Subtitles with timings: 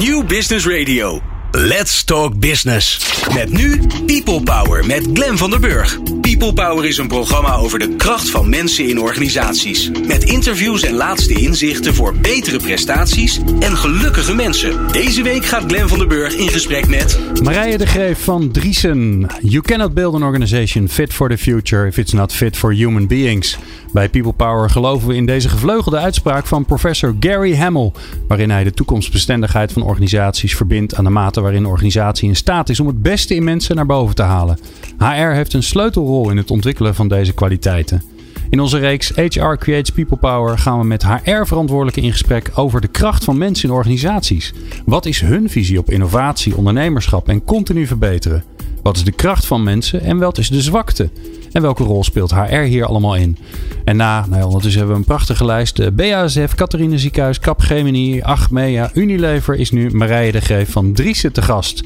[0.00, 1.20] New Business Radio.
[1.52, 2.98] Let's Talk Business.
[3.34, 5.98] Met nu People Power met Glen van der Burg.
[6.20, 9.90] People Power is een programma over de kracht van mensen in organisaties.
[10.06, 14.92] Met interviews en laatste inzichten voor betere prestaties en gelukkige mensen.
[14.92, 17.18] Deze week gaat Glen van der Burg in gesprek met...
[17.42, 19.26] Marije de Greef van Driesen.
[19.40, 23.06] You cannot build an organization fit for the future if it's not fit for human
[23.06, 23.58] beings.
[23.92, 27.92] Bij People Power geloven we in deze gevleugelde uitspraak van professor Gary Hamel,
[28.28, 32.68] waarin hij de toekomstbestendigheid van organisaties verbindt aan de mate waarin een organisatie in staat
[32.68, 34.58] is om het beste in mensen naar boven te halen.
[34.98, 38.02] HR heeft een sleutelrol in het ontwikkelen van deze kwaliteiten.
[38.50, 42.88] In onze reeks HR Creates People Power gaan we met HR-verantwoordelijken in gesprek over de
[42.88, 44.52] kracht van mensen in organisaties.
[44.84, 48.44] Wat is hun visie op innovatie, ondernemerschap en continu verbeteren?
[48.82, 51.10] Wat is de kracht van mensen en wat is de zwakte?
[51.52, 53.36] En welke rol speelt HR hier allemaal in?
[53.84, 55.94] En na, nou ondertussen hebben we een prachtige lijst.
[55.94, 61.82] BASF, Catharine Ziekenhuis, Capgemini, Achmea, Unilever is nu Marije de Greef van Driessen te gast.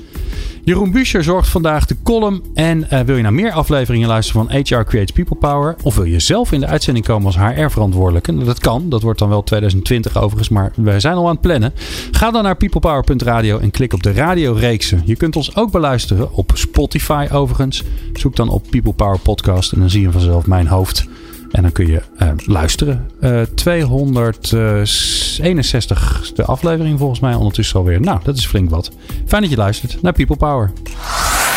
[0.64, 2.42] Jeroen Buescher zorgt vandaag de column.
[2.54, 5.76] En uh, wil je naar meer afleveringen luisteren van HR Creates People Power?
[5.82, 8.32] Of wil je zelf in de uitzending komen als HR-verantwoordelijke?
[8.32, 8.88] Nou, dat kan.
[8.88, 11.72] Dat wordt dan wel 2020 overigens, maar we zijn al aan het plannen.
[12.10, 15.02] Ga dan naar peoplepower.radio en klik op de radioreeksen.
[15.04, 17.82] Je kunt ons ook beluisteren op Spotify overigens.
[18.12, 21.06] Zoek dan op People Power Podcast en dan zie je vanzelf mijn hoofd.
[21.54, 23.10] En dan kun je uh, luisteren.
[23.20, 28.00] Uh, 261 de aflevering volgens mij ondertussen alweer.
[28.00, 28.90] Nou, dat is flink wat.
[29.26, 30.72] Fijn dat je luistert naar People Power.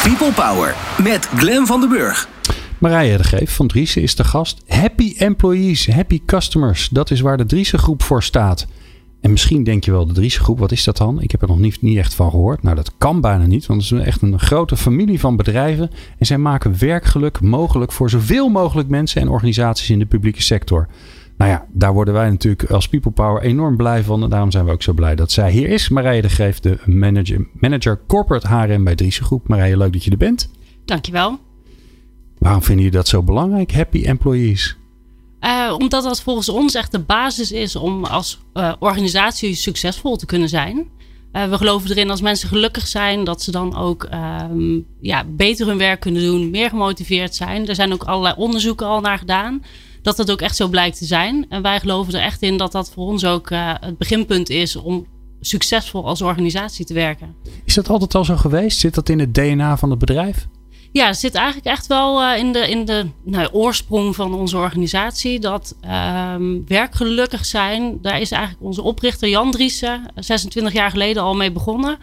[0.04, 2.28] People Power met Glen van den Burg.
[2.78, 4.62] Marije de Geef van Driessen is de gast.
[4.68, 6.90] Happy employees, happy customers.
[6.90, 8.68] Dat is waar de Driessen groep voor staat.
[9.22, 11.22] En misschien denk je wel, de Driessen groep, wat is dat dan?
[11.22, 12.64] Ik heb er nog niet, niet echt van gehoord.
[12.64, 15.90] Nou, dat kan bijna niet, want het is echt een grote familie van bedrijven.
[16.18, 20.88] En zij maken werkgeluk mogelijk voor zoveel mogelijk mensen en organisaties in de publieke sector.
[21.38, 24.24] Nou ja, daar worden wij natuurlijk als People Power enorm blij van.
[24.24, 25.90] En daarom zijn we ook zo blij dat zij hier is.
[25.90, 29.48] Marije de Greef, de manager, manager Corporate HRM bij Driessen Groep.
[29.48, 30.50] Marije, leuk dat je er bent.
[30.86, 31.40] Dankjewel.
[32.38, 34.78] Waarom vinden jullie dat zo belangrijk, happy employees?
[35.48, 40.26] Uh, omdat dat volgens ons echt de basis is om als uh, organisatie succesvol te
[40.26, 40.88] kunnen zijn.
[41.34, 44.08] Uh, we geloven erin als mensen gelukkig zijn, dat ze dan ook
[44.52, 47.68] um, ja, beter hun werk kunnen doen, meer gemotiveerd zijn.
[47.68, 49.64] Er zijn ook allerlei onderzoeken al naar gedaan
[50.02, 51.46] dat dat ook echt zo blijkt te zijn.
[51.50, 53.50] En wij geloven er echt in dat dat voor ons ook
[53.80, 55.06] het beginpunt is om
[55.40, 57.36] succesvol als organisatie te werken.
[57.64, 58.80] Is dat altijd al zo geweest?
[58.80, 60.48] Zit dat in het DNA van het bedrijf?
[60.98, 64.58] Ja, het zit eigenlijk echt wel uh, in de, in de nou, oorsprong van onze
[64.58, 65.40] organisatie.
[65.40, 65.76] Dat
[66.34, 71.52] um, werkgelukkig zijn, daar is eigenlijk onze oprichter Jan Driessen 26 jaar geleden al mee
[71.52, 71.98] begonnen.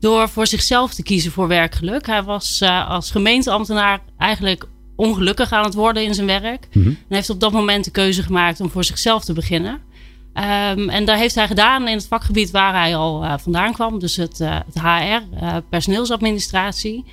[0.00, 2.06] Door voor zichzelf te kiezen voor werkgeluk.
[2.06, 4.64] Hij was uh, als gemeenteambtenaar eigenlijk
[4.96, 6.68] ongelukkig aan het worden in zijn werk.
[6.72, 6.98] Mm -hmm.
[7.08, 9.72] En heeft op dat moment de keuze gemaakt om voor zichzelf te beginnen.
[9.72, 13.98] Um, en daar heeft hij gedaan in het vakgebied waar hij al uh, vandaan kwam.
[13.98, 15.38] Dus het, het HR,
[15.68, 17.04] personeelsadministratie.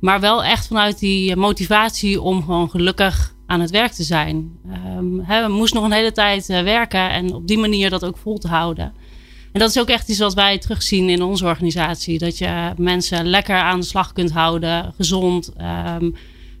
[0.00, 4.50] Maar wel echt vanuit die motivatie om gewoon gelukkig aan het werk te zijn.
[4.96, 8.16] Um, we moesten nog een hele tijd uh, werken en op die manier dat ook
[8.16, 8.92] vol te houden.
[9.52, 12.18] En dat is ook echt iets wat wij terugzien in onze organisatie.
[12.18, 15.52] Dat je mensen lekker aan de slag kunt houden, gezond
[16.00, 16.14] um,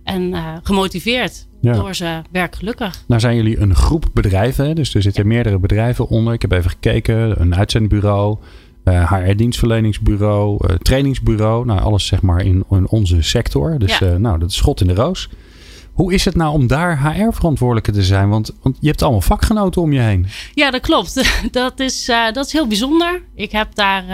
[0.04, 1.46] en uh, gemotiveerd.
[1.60, 1.72] Ja.
[1.72, 3.04] Door ze werkgelukkig.
[3.06, 5.28] Nou zijn jullie een groep bedrijven, dus er zitten ja.
[5.28, 6.32] meerdere bedrijven onder.
[6.32, 8.38] Ik heb even gekeken, een uitzendbureau,
[8.90, 11.64] HR-dienstverleningsbureau, uh, trainingsbureau.
[11.64, 13.78] Nou, alles zeg maar in, in onze sector.
[13.78, 14.06] Dus ja.
[14.06, 15.28] uh, nou, dat is schot in de roos.
[15.92, 18.28] Hoe is het nou om daar HR-verantwoordelijke te zijn?
[18.28, 20.26] Want, want je hebt allemaal vakgenoten om je heen.
[20.54, 21.22] Ja, dat klopt.
[21.50, 23.22] Dat is, dat is heel bijzonder.
[23.34, 24.04] Ik heb daar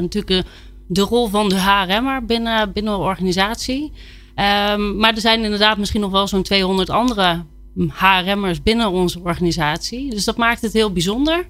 [0.00, 0.44] natuurlijk
[0.86, 3.92] de rol van de HRM'er binnen, binnen de organisatie.
[4.36, 7.44] Um, maar er zijn inderdaad misschien nog wel zo'n 200 andere
[7.88, 10.10] HRM'ers binnen onze organisatie.
[10.10, 11.46] Dus dat maakt het heel bijzonder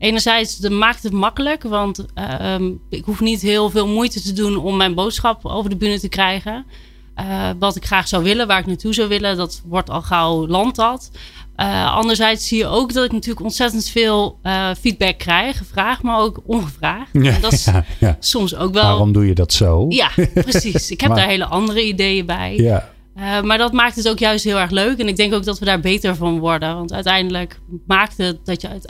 [0.00, 2.54] enerzijds dat maakt het makkelijk, want uh,
[2.88, 6.08] ik hoef niet heel veel moeite te doen om mijn boodschap over de bühne te
[6.08, 6.66] krijgen.
[7.20, 10.46] Uh, wat ik graag zou willen, waar ik naartoe zou willen, dat wordt al gauw
[10.46, 11.10] land dat.
[11.56, 16.18] Uh, anderzijds zie je ook dat ik natuurlijk ontzettend veel uh, feedback krijg, gevraagd, maar
[16.18, 17.08] ook ongevraagd.
[17.12, 18.16] Ja, en dat is ja, ja.
[18.20, 18.82] soms ook wel.
[18.82, 19.86] Waarom doe je dat zo?
[19.88, 20.90] Ja, precies.
[20.90, 21.18] Ik heb maar...
[21.18, 22.56] daar hele andere ideeën bij.
[22.56, 22.90] Ja.
[23.20, 24.98] Uh, maar dat maakt het ook juist heel erg leuk.
[24.98, 26.74] En ik denk ook dat we daar beter van worden.
[26.74, 28.80] Want uiteindelijk maakt het dat je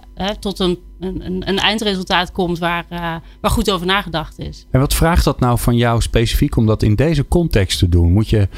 [0.41, 4.67] tot een, een, een, eindresultaat komt waar, uh, waar goed over nagedacht is.
[4.71, 8.13] En wat vraagt dat nou van jou specifiek om dat in deze context te doen?
[8.13, 8.49] Moet je,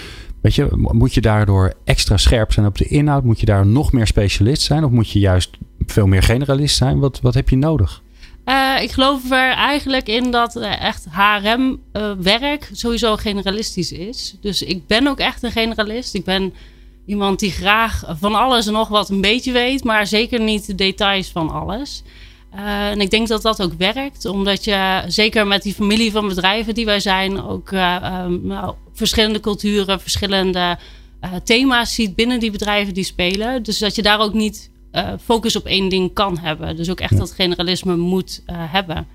[0.40, 3.24] weet je, moet je daardoor extra scherp zijn op de inhoud?
[3.24, 4.84] Moet je daar nog meer specialist zijn?
[4.84, 5.50] Of moet je juist
[5.86, 6.98] veel meer generalist zijn?
[6.98, 8.02] Wat, wat heb je nodig?
[8.46, 14.36] Uh, ik geloof er eigenlijk in dat echt HRM-werk uh, sowieso generalistisch is.
[14.40, 16.14] Dus ik ben ook echt een generalist.
[16.14, 16.54] Ik ben
[17.06, 20.74] iemand die graag van alles en nog wat een beetje weet, maar zeker niet de
[20.74, 22.02] details van alles.
[22.50, 26.74] En ik denk dat dat ook werkt, omdat je zeker met die familie van bedrijven
[26.74, 30.78] die wij zijn, ook um, nou, verschillende culturen, verschillende
[31.44, 33.62] thema's ziet binnen die bedrijven die spelen.
[33.62, 34.70] Dus dat je daar ook niet
[35.20, 36.76] focus op één ding kan hebben.
[36.76, 37.18] Dus ook echt ja.
[37.18, 39.06] dat generalisme moet hebben.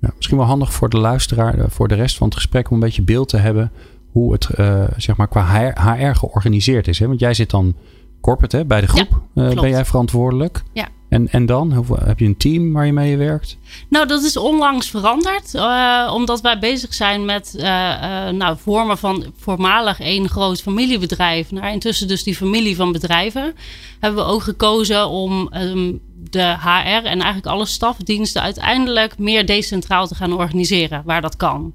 [0.00, 2.80] Ja, misschien wel handig voor de luisteraar, voor de rest van het gesprek, om een
[2.80, 3.72] beetje beeld te hebben
[4.10, 4.48] hoe het
[4.96, 6.98] zeg maar qua HR georganiseerd is.
[6.98, 7.06] Hè?
[7.06, 7.74] Want jij zit dan
[8.20, 9.22] corporate hè, bij de groep.
[9.34, 10.62] Ja, ben jij verantwoordelijk?
[10.72, 10.88] Ja.
[11.08, 11.86] En, en dan?
[12.04, 13.58] Heb je een team waar je mee werkt?
[13.88, 15.54] Nou, dat is onlangs veranderd.
[15.54, 21.50] Uh, omdat wij bezig zijn met uh, uh, nou, vormen van voormalig één groot familiebedrijf.
[21.50, 23.54] Naar intussen dus die familie van bedrijven.
[24.00, 26.00] Hebben we ook gekozen om um,
[26.30, 31.02] de HR en eigenlijk alle stafdiensten uiteindelijk meer decentraal te gaan organiseren.
[31.04, 31.72] Waar dat kan.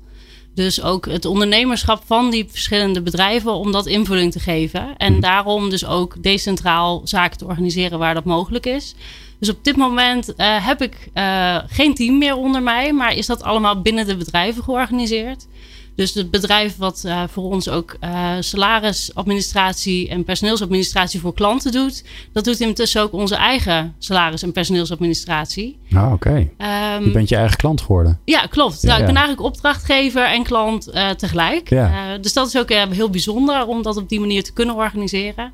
[0.55, 4.97] Dus ook het ondernemerschap van die verschillende bedrijven om dat invulling te geven.
[4.97, 8.95] En daarom dus ook decentraal zaken te organiseren waar dat mogelijk is.
[9.39, 13.25] Dus op dit moment uh, heb ik uh, geen team meer onder mij, maar is
[13.25, 15.47] dat allemaal binnen de bedrijven georganiseerd.
[15.95, 17.97] Dus het bedrijf wat uh, voor ons ook
[18.39, 22.03] salarisadministratie en personeelsadministratie voor klanten doet,
[22.33, 25.79] dat doet intussen ook onze eigen salaris- en personeelsadministratie.
[25.91, 26.13] Ah, oké.
[26.13, 26.97] Okay.
[26.97, 28.19] Um, je bent je eigen klant geworden.
[28.25, 28.81] Ja, klopt.
[28.81, 31.69] Ja, nou, ik ben eigenlijk opdrachtgever en klant tegelijk.
[31.69, 32.17] Ja.
[32.17, 35.51] dus dat is ook heel bijzonder om dat op die manier te kunnen organiseren.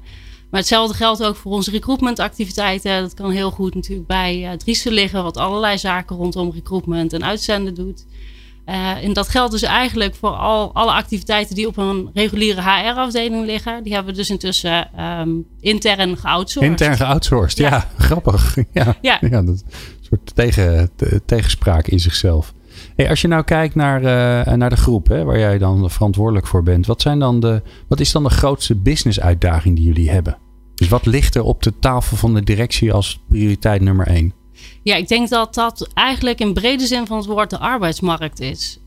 [0.50, 3.02] Maar hetzelfde geldt ook voor onze recruitmentactiviteiten.
[3.02, 7.74] Dat kan heel goed natuurlijk bij Driessen liggen, wat allerlei zaken rondom recruitment en uitzenden
[7.74, 8.06] doet.
[8.70, 13.46] Uh, en dat geldt dus eigenlijk voor al, alle activiteiten die op een reguliere HR-afdeling
[13.46, 13.84] liggen.
[13.84, 16.72] Die hebben we dus intussen um, intern geoutsourced.
[16.72, 18.58] Intern geoutsourced, ja, ja grappig.
[18.72, 19.18] Ja, ja.
[19.22, 19.64] ja dat
[20.02, 22.54] soort tegen, te, tegenspraak in zichzelf.
[22.96, 26.48] Hey, als je nou kijkt naar, uh, naar de groep hè, waar jij dan verantwoordelijk
[26.48, 30.38] voor bent, wat, zijn dan de, wat is dan de grootste business-uitdaging die jullie hebben?
[30.76, 34.34] Dus wat ligt er op de tafel van de directie als prioriteit nummer één?
[34.84, 38.80] Ja, ik denk dat dat eigenlijk in brede zin van het woord de arbeidsmarkt is.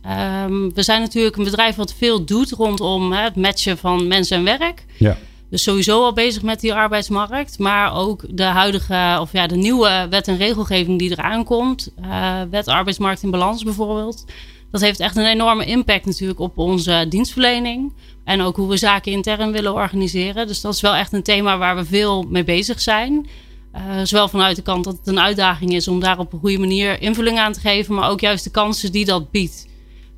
[0.46, 4.36] Um, we zijn natuurlijk een bedrijf wat veel doet rondom hè, het matchen van mensen
[4.36, 4.84] en werk.
[4.98, 5.16] Ja.
[5.50, 7.58] Dus sowieso al bezig met die arbeidsmarkt.
[7.58, 11.92] Maar ook de huidige, of ja, de nieuwe wet en regelgeving die eraan komt.
[12.04, 14.24] Uh, wet arbeidsmarkt in balans bijvoorbeeld.
[14.70, 17.92] Dat heeft echt een enorme impact natuurlijk op onze dienstverlening.
[18.24, 20.46] En ook hoe we zaken intern willen organiseren.
[20.46, 23.26] Dus dat is wel echt een thema waar we veel mee bezig zijn.
[23.74, 26.58] Uh, zowel vanuit de kant dat het een uitdaging is om daar op een goede
[26.58, 27.94] manier invulling aan te geven.
[27.94, 29.70] Maar ook juist de kansen die dat biedt.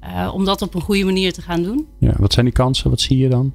[0.05, 1.87] Uh, om dat op een goede manier te gaan doen.
[1.99, 2.91] Ja, wat zijn die kansen?
[2.91, 3.55] Wat zie je dan?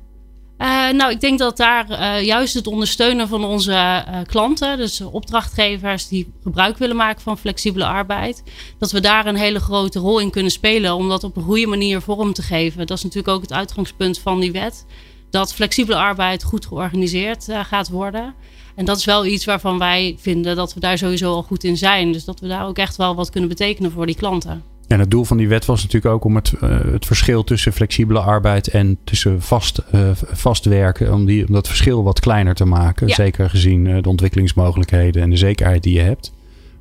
[0.58, 6.34] Uh, nou, ik denk dat daar juist het ondersteunen van onze klanten, dus opdrachtgevers die
[6.44, 8.44] gebruik willen maken van flexibele arbeid,
[8.78, 11.68] dat we daar een hele grote rol in kunnen spelen om dat op een goede
[11.68, 12.88] manier vorm te geven.
[12.88, 14.86] Dat is natuurlijk ook het uitgangspunt van die wet,
[15.30, 18.34] dat flexibele arbeid goed georganiseerd gaat worden.
[18.80, 21.78] En dat is wel iets waarvan wij vinden dat we daar sowieso al goed in
[21.78, 22.12] zijn.
[22.12, 24.64] Dus dat we daar ook echt wel wat kunnen betekenen voor die klanten.
[24.88, 27.74] En het doel van die wet was natuurlijk ook om het, uh, het verschil tussen
[27.74, 32.56] flexibele arbeid en tussen vast, uh, vast werken, om, die, om dat verschil wat kleiner
[32.56, 33.08] te maken.
[33.08, 33.14] Ja.
[33.14, 36.34] Zeker gezien uh, de ontwikkelingsmogelijkheden en de zekerheid die je hebt.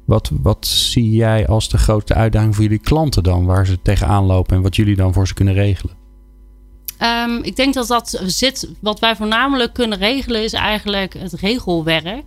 [0.05, 4.25] Wat, wat zie jij als de grootste uitdaging voor jullie klanten dan, waar ze tegenaan
[4.25, 5.98] lopen en wat jullie dan voor ze kunnen regelen?
[7.03, 12.25] Um, ik denk dat dat zit, wat wij voornamelijk kunnen regelen, is eigenlijk het regelwerk.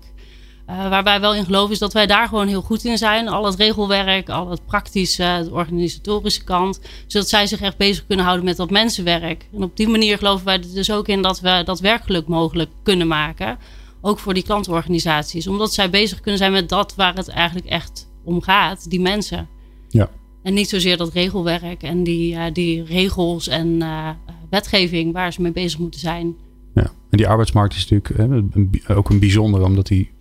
[0.69, 3.27] Uh, waar wij wel in geloven is dat wij daar gewoon heel goed in zijn.
[3.27, 6.79] Al het regelwerk, al het praktische, de organisatorische kant.
[7.07, 9.45] Zodat zij zich echt bezig kunnen houden met dat mensenwerk.
[9.53, 12.69] En op die manier geloven wij er dus ook in dat we dat werkgeluk mogelijk
[12.83, 13.57] kunnen maken.
[14.01, 15.47] Ook voor die klantorganisaties.
[15.47, 18.89] Omdat zij bezig kunnen zijn met dat waar het eigenlijk echt om gaat.
[18.89, 19.47] Die mensen.
[19.89, 20.09] Ja.
[20.43, 24.09] En niet zozeer dat regelwerk en die, uh, die regels en uh,
[24.51, 26.35] wetgeving waar ze mee bezig moeten zijn.
[26.73, 28.47] Ja, en die arbeidsmarkt is natuurlijk
[28.87, 30.11] hè, ook een bijzonder omdat die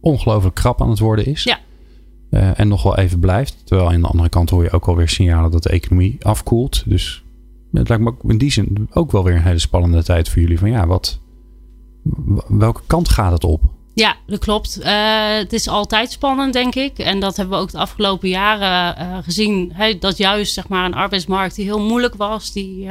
[0.00, 1.42] ongelooflijk krap aan het worden is.
[1.42, 1.58] Ja.
[2.30, 3.56] Uh, en nog wel even blijft.
[3.64, 6.82] Terwijl aan de andere kant hoor je ook alweer signalen dat de economie afkoelt.
[6.86, 7.24] Dus
[7.72, 10.42] het lijkt me ook in die zin ook wel weer een hele spannende tijd voor
[10.42, 10.58] jullie.
[10.58, 11.20] Van ja, wat,
[12.48, 13.62] welke kant gaat het op?
[13.94, 14.78] Ja, dat klopt.
[14.80, 14.86] Uh,
[15.36, 16.98] het is altijd spannend, denk ik.
[16.98, 19.72] En dat hebben we ook de afgelopen jaren uh, gezien.
[20.00, 22.88] Dat juist zeg maar, een arbeidsmarkt die heel moeilijk was, die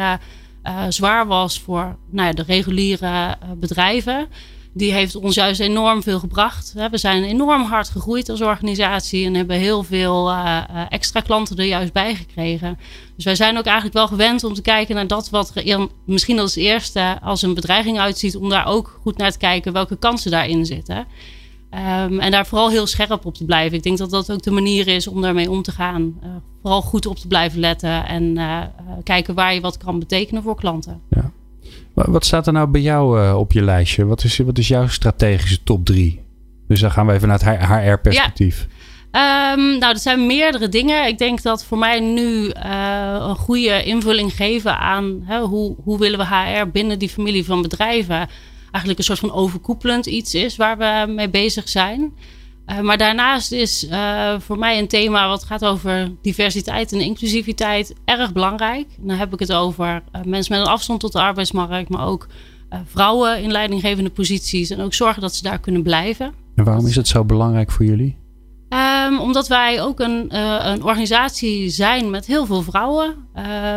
[0.89, 4.27] zwaar was voor nou ja, de reguliere bedrijven
[4.73, 6.73] die heeft ons juist enorm veel gebracht.
[6.91, 11.65] We zijn enorm hard gegroeid als organisatie en hebben heel veel uh, extra klanten er
[11.65, 12.79] juist bij gekregen.
[13.15, 16.39] Dus wij zijn ook eigenlijk wel gewend om te kijken naar dat wat er misschien
[16.39, 20.31] als eerste als een bedreiging uitziet, om daar ook goed naar te kijken welke kansen
[20.31, 21.07] daarin zitten.
[21.75, 23.77] Um, en daar vooral heel scherp op te blijven.
[23.77, 26.19] Ik denk dat dat ook de manier is om daarmee om te gaan.
[26.23, 26.29] Uh,
[26.61, 28.37] vooral goed op te blijven letten en
[29.03, 31.01] kijken waar je wat kan betekenen voor klanten.
[31.09, 31.31] Ja.
[31.93, 34.05] Wat staat er nou bij jou uh, op je lijstje?
[34.05, 36.21] Wat is, wat is jouw strategische top 3?
[36.67, 38.67] Dus dan gaan we even naar het HR-perspectief.
[39.11, 39.51] Ja.
[39.51, 41.07] Um, nou, er zijn meerdere dingen.
[41.07, 46.19] Ik denk dat voor mij nu een goede invulling geven aan hè, hoe, hoe willen
[46.19, 48.29] we HR binnen die familie van bedrijven
[48.73, 52.13] eigenlijk een soort van overkoepelend iets is waar we mee bezig zijn.
[52.67, 57.93] Uh, maar daarnaast is uh, voor mij een thema wat gaat over diversiteit en inclusiviteit
[58.05, 58.87] erg belangrijk.
[59.01, 62.27] En dan heb ik het over mensen met een afstand tot de arbeidsmarkt, maar ook
[62.85, 66.33] vrouwen in leidinggevende posities en ook zorgen dat ze daar kunnen blijven.
[66.55, 68.22] En waarom is het zo belangrijk voor jullie?
[68.73, 73.15] Um, omdat wij ook een, uh, een, organisatie zijn met heel veel vrouwen.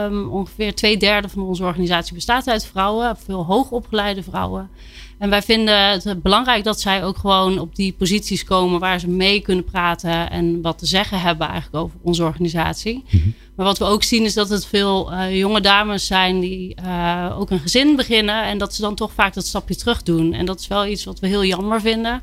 [0.02, 4.70] Um, ongeveer twee derde van onze organisatie bestaat uit vrouwen, veel hoogopgeleide vrouwen.
[5.18, 9.08] En wij vinden het belangrijk dat zij ook gewoon op die posities komen waar ze
[9.08, 12.94] mee kunnen praten en wat te zeggen hebben eigenlijk over onze organisatie.
[12.94, 13.34] Mm -hmm.
[13.56, 17.36] Maar wat we ook zien is dat het veel uh, jonge dames zijn die uh,
[17.38, 20.32] ook een gezin beginnen en dat ze dan toch vaak dat stapje terug doen.
[20.32, 22.22] En dat is wel iets wat we heel jammer vinden.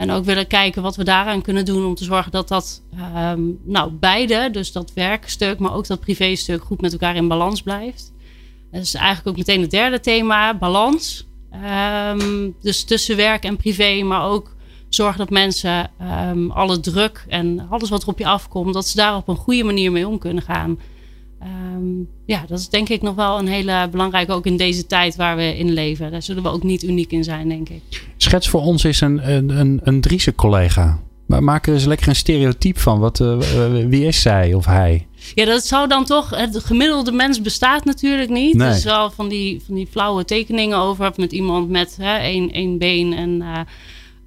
[0.00, 2.82] En ook willen kijken wat we daaraan kunnen doen om te zorgen dat dat,
[3.16, 7.62] um, nou, beide, dus dat werkstuk, maar ook dat privéstuk, goed met elkaar in balans
[7.62, 8.12] blijft.
[8.72, 11.28] Dat is eigenlijk ook meteen het derde thema, balans.
[12.18, 14.56] Um, dus tussen werk en privé, maar ook
[14.88, 15.90] zorgen dat mensen
[16.28, 19.36] um, alle druk en alles wat er op je afkomt, dat ze daar op een
[19.36, 20.78] goede manier mee om kunnen gaan.
[21.42, 25.16] Um, ja, dat is denk ik nog wel een hele belangrijke, ook in deze tijd
[25.16, 26.10] waar we in leven.
[26.10, 28.08] Daar zullen we ook niet uniek in zijn, denk ik.
[28.16, 31.00] Schets voor ons is een, een, een, een Driese collega.
[31.26, 32.98] Maar maak er eens lekker een stereotype van.
[32.98, 33.38] Wat, uh,
[33.88, 35.06] wie is zij of hij?
[35.34, 36.30] Ja, dat zou dan toch.
[36.30, 38.54] Het gemiddelde mens bestaat natuurlijk niet.
[38.54, 38.68] Nee.
[38.68, 42.78] Dus wel van die, van die flauwe tekeningen over met iemand met hè, één, één
[42.78, 43.40] been en.
[43.40, 43.60] Uh,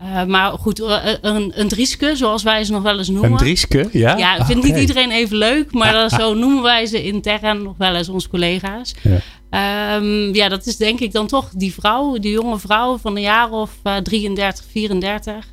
[0.03, 3.31] uh, maar goed, uh, een, een drieske, zoals wij ze nog wel eens noemen.
[3.31, 4.17] Een drieske, ja?
[4.17, 4.72] Ja, vindt okay.
[4.72, 8.95] niet iedereen even leuk, maar zo noemen wij ze intern nog wel eens onze collega's.
[9.01, 9.95] Ja.
[9.95, 13.22] Um, ja, dat is denk ik dan toch die vrouw, die jonge vrouw van een
[13.22, 15.45] jaar of uh, 33, 34.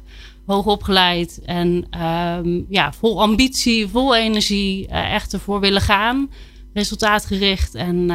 [0.46, 1.86] Hoog opgeleid en
[2.38, 6.30] um, ja, vol ambitie, vol energie, echt ervoor willen gaan.
[6.74, 8.06] Resultaatgericht en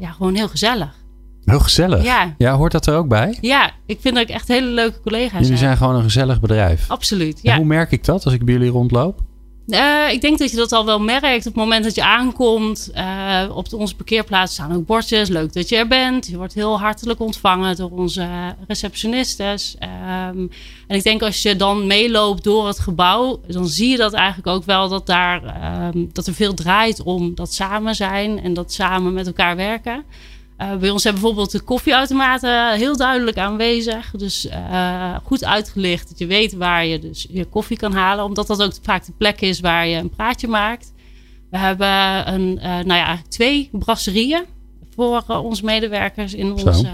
[0.00, 1.01] ja, gewoon heel gezellig.
[1.44, 2.04] Heel gezellig.
[2.04, 2.34] Ja.
[2.38, 3.38] ja, hoort dat er ook bij?
[3.40, 6.90] Ja, ik vind dat ik echt hele leuke collega's Jullie zijn gewoon een gezellig bedrijf.
[6.90, 7.52] Absoluut, ja.
[7.52, 9.20] En hoe merk ik dat als ik bij jullie rondloop?
[9.66, 12.90] Uh, ik denk dat je dat al wel merkt op het moment dat je aankomt.
[12.94, 15.28] Uh, op de, onze parkeerplaats staan ook bordjes.
[15.28, 16.26] Leuk dat je er bent.
[16.26, 18.28] Je wordt heel hartelijk ontvangen door onze
[18.68, 19.76] receptionistes.
[19.80, 20.50] Um,
[20.86, 24.46] en ik denk als je dan meeloopt door het gebouw, dan zie je dat eigenlijk
[24.46, 25.42] ook wel dat, daar,
[25.94, 30.04] um, dat er veel draait om dat samen zijn en dat samen met elkaar werken.
[30.62, 34.10] Uh, bij ons hebben bijvoorbeeld de koffieautomaten heel duidelijk aanwezig.
[34.10, 38.24] Dus uh, goed uitgelicht dat je weet waar je dus je koffie kan halen.
[38.24, 40.92] Omdat dat ook vaak de plek is waar je een praatje maakt.
[41.50, 41.88] We hebben
[42.34, 44.44] een, uh, nou ja, twee brasserieën
[44.94, 46.90] voor onze medewerkers in onze,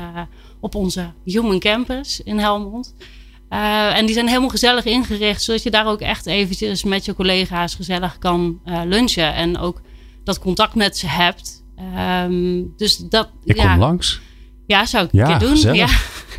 [0.60, 2.94] op onze Human Campus in Helmond.
[3.48, 7.74] en die zijn helemaal gezellig ingericht, zodat je daar ook echt eventjes met je collega's
[7.74, 9.34] gezellig kan lunchen.
[9.34, 9.80] En ook
[10.24, 11.66] dat contact met ze hebt.
[12.24, 13.28] Um, dus dat.
[13.44, 14.20] Ik ja, kom langs.
[14.66, 15.56] Ja, zou ik ja, een keer doen.
[15.56, 15.76] Gezellig.
[15.78, 15.88] Ja.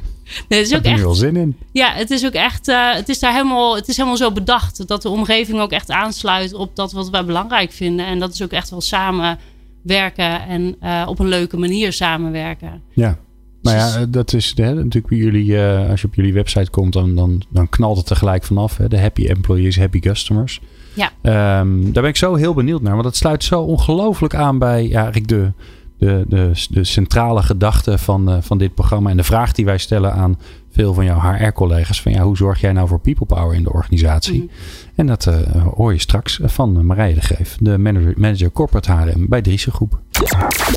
[0.47, 1.03] Nee, het is Ik ook heb er nu echt.
[1.03, 1.57] wel zin in.
[1.71, 2.67] Ja, het is ook echt.
[2.67, 3.75] Uh, het is daar helemaal.
[3.75, 7.25] Het is helemaal zo bedacht dat de omgeving ook echt aansluit op dat wat wij
[7.25, 8.05] belangrijk vinden.
[8.05, 12.81] En dat is ook echt wel samenwerken en uh, op een leuke manier samenwerken.
[12.93, 13.17] Ja.
[13.61, 16.93] Nou ja, dat is hè, natuurlijk bij jullie, uh, als je op jullie website komt,
[16.93, 18.77] dan, dan, dan knalt het er gelijk vanaf.
[18.77, 18.87] Hè?
[18.87, 20.61] De happy employees, happy customers.
[20.99, 21.59] Ja.
[21.59, 22.91] Um, daar ben ik zo heel benieuwd naar.
[22.91, 25.51] Want dat sluit zo ongelooflijk aan bij ja, eigenlijk de,
[25.97, 29.09] de, de, de centrale gedachte van, uh, van dit programma.
[29.09, 30.37] En de vraag die wij stellen aan
[30.71, 32.01] veel van jouw HR-collega's.
[32.01, 34.41] Van ja, hoe zorg jij nou voor people power in de organisatie?
[34.41, 34.49] Mm.
[34.95, 35.35] En dat uh,
[35.75, 39.99] hoor je straks van Marije de Greef, de manager, manager corporate HRM bij Driese Groep.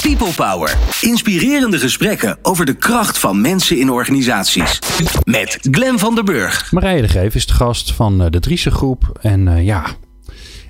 [0.00, 0.76] People Power.
[1.00, 4.78] Inspirerende gesprekken over de kracht van mensen in organisaties.
[5.24, 6.72] Met Glen van der Burg.
[6.72, 9.18] Marije de Greef is de gast van de Driese Groep.
[9.20, 9.84] En uh, ja,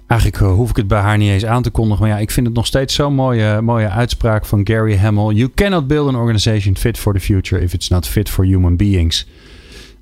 [0.07, 2.01] eigenlijk hoef ik het bij haar niet eens aan te kondigen.
[2.01, 5.33] Maar ja, ik vind het nog steeds zo'n mooie, mooie uitspraak van Gary Hamel.
[5.33, 8.77] You cannot build an organization fit for the future if it's not fit for human
[8.77, 9.27] beings.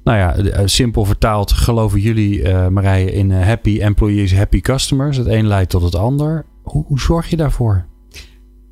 [0.04, 5.16] Nou ja, simpel vertaald geloven jullie, uh, Marije, in happy employees, happy customers.
[5.16, 6.44] Het een leidt tot het ander.
[6.62, 7.86] Hoe, hoe zorg je daarvoor?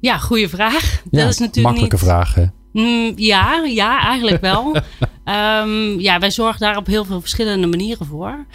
[0.00, 1.02] Ja, goede vraag.
[1.11, 2.04] Ja, dat is natuurlijk makkelijke niet...
[2.04, 2.44] vraag, hè?
[2.73, 4.76] Mm, ja, ja, eigenlijk wel.
[5.25, 8.47] um, ja, wij zorgen daar op heel veel verschillende manieren voor.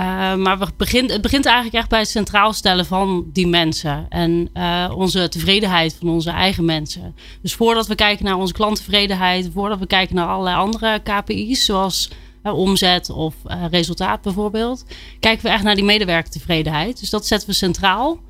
[0.00, 4.06] Uh, maar we begint, het begint eigenlijk echt bij het centraal stellen van die mensen.
[4.08, 7.14] En uh, onze tevredenheid van onze eigen mensen.
[7.42, 12.10] Dus voordat we kijken naar onze klanttevredenheid, voordat we kijken naar allerlei andere KPI's, zoals
[12.42, 13.34] uh, omzet of
[13.70, 14.84] resultaat bijvoorbeeld,
[15.20, 17.00] kijken we echt naar die medewerkertevredenheid.
[17.00, 18.20] Dus dat zetten we centraal.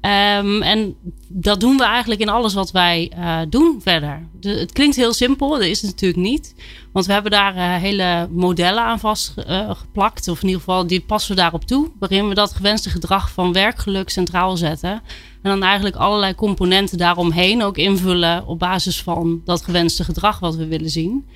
[0.00, 0.96] Ehm, en
[1.28, 4.28] dat doen we eigenlijk in alles wat wij uh, doen verder.
[4.40, 6.54] De, het klinkt heel simpel, dat is het natuurlijk niet.
[6.92, 10.26] Want we hebben daar uh, hele modellen aan vastgeplakt.
[10.26, 11.90] Uh, of in ieder geval, die passen we daarop toe.
[11.98, 15.02] Waarin we dat gewenste gedrag van werkgeluk centraal zetten.
[15.42, 20.56] En dan eigenlijk allerlei componenten daaromheen ook invullen op basis van dat gewenste gedrag wat
[20.56, 21.26] we willen zien.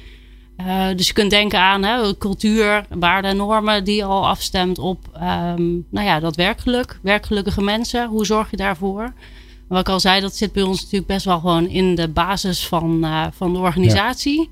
[0.66, 4.98] Uh, dus je kunt denken aan hè, cultuur, waarden en normen die al afstemt op
[5.14, 6.98] um, nou ja, dat werkgeluk.
[7.02, 9.12] Werkgelukkige mensen, hoe zorg je daarvoor?
[9.68, 12.66] Wat ik al zei, dat zit bij ons natuurlijk best wel gewoon in de basis
[12.66, 14.50] van, uh, van de organisatie.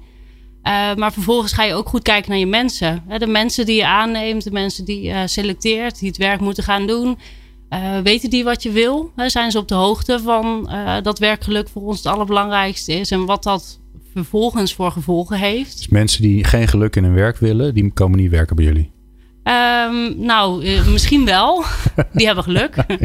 [0.62, 0.90] Ja.
[0.90, 3.04] Uh, maar vervolgens ga je ook goed kijken naar je mensen.
[3.08, 6.64] Hè, de mensen die je aanneemt, de mensen die je selecteert, die het werk moeten
[6.64, 7.18] gaan doen.
[8.02, 9.12] weten die wat je wil?
[9.16, 10.70] Hè, zijn ze op de hoogte van
[11.02, 13.79] dat werkgeluk voor ons het allerbelangrijkste is en wat dat
[14.12, 15.76] vervolgens voor gevolgen heeft.
[15.76, 18.90] Dus mensen die geen geluk in hun werk willen, die komen niet werken bij jullie?
[19.44, 21.64] Um, nou, uh, misschien wel.
[22.12, 22.76] Die hebben geluk.
[22.76, 22.96] uh,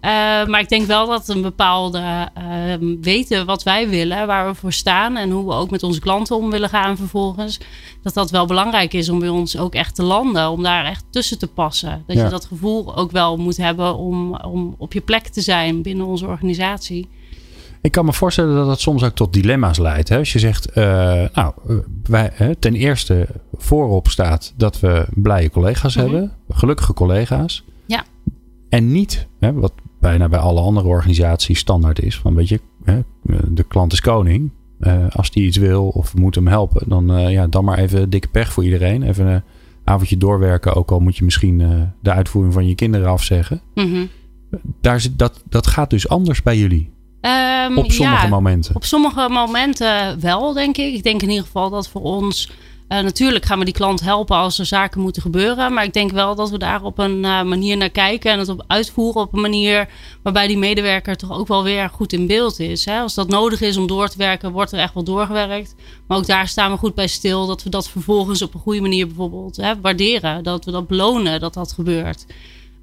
[0.50, 4.72] maar ik denk wel dat een bepaalde uh, weten wat wij willen, waar we voor
[4.72, 7.60] staan en hoe we ook met onze klanten om willen gaan vervolgens.
[8.02, 11.04] Dat dat wel belangrijk is om bij ons ook echt te landen, om daar echt
[11.10, 12.04] tussen te passen.
[12.06, 12.24] Dat ja.
[12.24, 16.06] je dat gevoel ook wel moet hebben om, om op je plek te zijn binnen
[16.06, 17.08] onze organisatie.
[17.84, 20.08] Ik kan me voorstellen dat dat soms ook tot dilemma's leidt.
[20.08, 20.18] Hè?
[20.18, 20.84] Als je zegt, uh,
[21.34, 21.54] nou,
[22.02, 23.26] wij, hè, ten eerste
[23.56, 26.12] voorop staat dat we blije collega's mm-hmm.
[26.12, 27.64] hebben, gelukkige collega's.
[27.86, 28.04] Ja.
[28.68, 33.00] En niet, hè, wat bijna bij alle andere organisaties standaard is, van weet je, hè,
[33.48, 34.50] de klant is koning.
[34.80, 37.78] Uh, als die iets wil of we moeten hem helpen, dan, uh, ja, dan maar
[37.78, 39.02] even dikke pech voor iedereen.
[39.02, 39.42] Even een
[39.84, 41.58] avondje doorwerken, ook al moet je misschien
[42.02, 43.60] de uitvoering van je kinderen afzeggen.
[43.74, 44.08] Mm-hmm.
[44.80, 46.92] Daar zit, dat, dat gaat dus anders bij jullie.
[47.24, 48.74] Um, op sommige ja, momenten?
[48.74, 50.94] Op sommige momenten wel, denk ik.
[50.94, 52.50] Ik denk in ieder geval dat voor ons...
[52.88, 55.72] Uh, natuurlijk gaan we die klant helpen als er zaken moeten gebeuren.
[55.72, 58.32] Maar ik denk wel dat we daar op een uh, manier naar kijken.
[58.32, 59.88] En het op uitvoeren op een manier
[60.22, 62.84] waarbij die medewerker toch ook wel weer goed in beeld is.
[62.84, 63.00] Hè?
[63.00, 65.74] Als dat nodig is om door te werken, wordt er echt wel doorgewerkt.
[66.06, 67.46] Maar ook daar staan we goed bij stil.
[67.46, 70.42] Dat we dat vervolgens op een goede manier bijvoorbeeld hè, waarderen.
[70.42, 72.24] Dat we dat belonen dat dat gebeurt.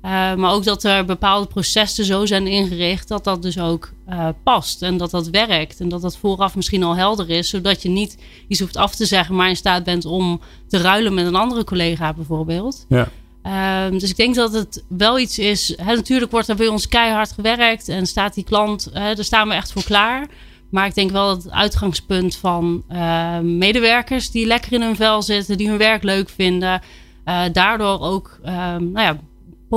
[0.06, 4.28] Uh, maar ook dat er bepaalde processen zo zijn ingericht dat dat dus ook uh,
[4.44, 5.80] past en dat dat werkt.
[5.80, 9.06] En dat dat vooraf misschien al helder is, zodat je niet iets hoeft af te
[9.06, 12.86] zeggen, maar in staat bent om te ruilen met een andere collega bijvoorbeeld.
[12.90, 13.10] Ja.
[13.46, 15.76] Uh, dus ik denk dat het wel iets is.
[15.86, 19.54] Natuurlijk wordt er bij ons keihard gewerkt en staat die klant, hè, daar staan we
[19.54, 20.28] echt voor klaar.
[20.70, 25.22] Maar ik denk wel dat het uitgangspunt van ehm, medewerkers die lekker in hun vel
[25.22, 26.82] zitten, die hun werk leuk vinden,
[27.26, 29.20] uh, daardoor ook ehm, nou ja,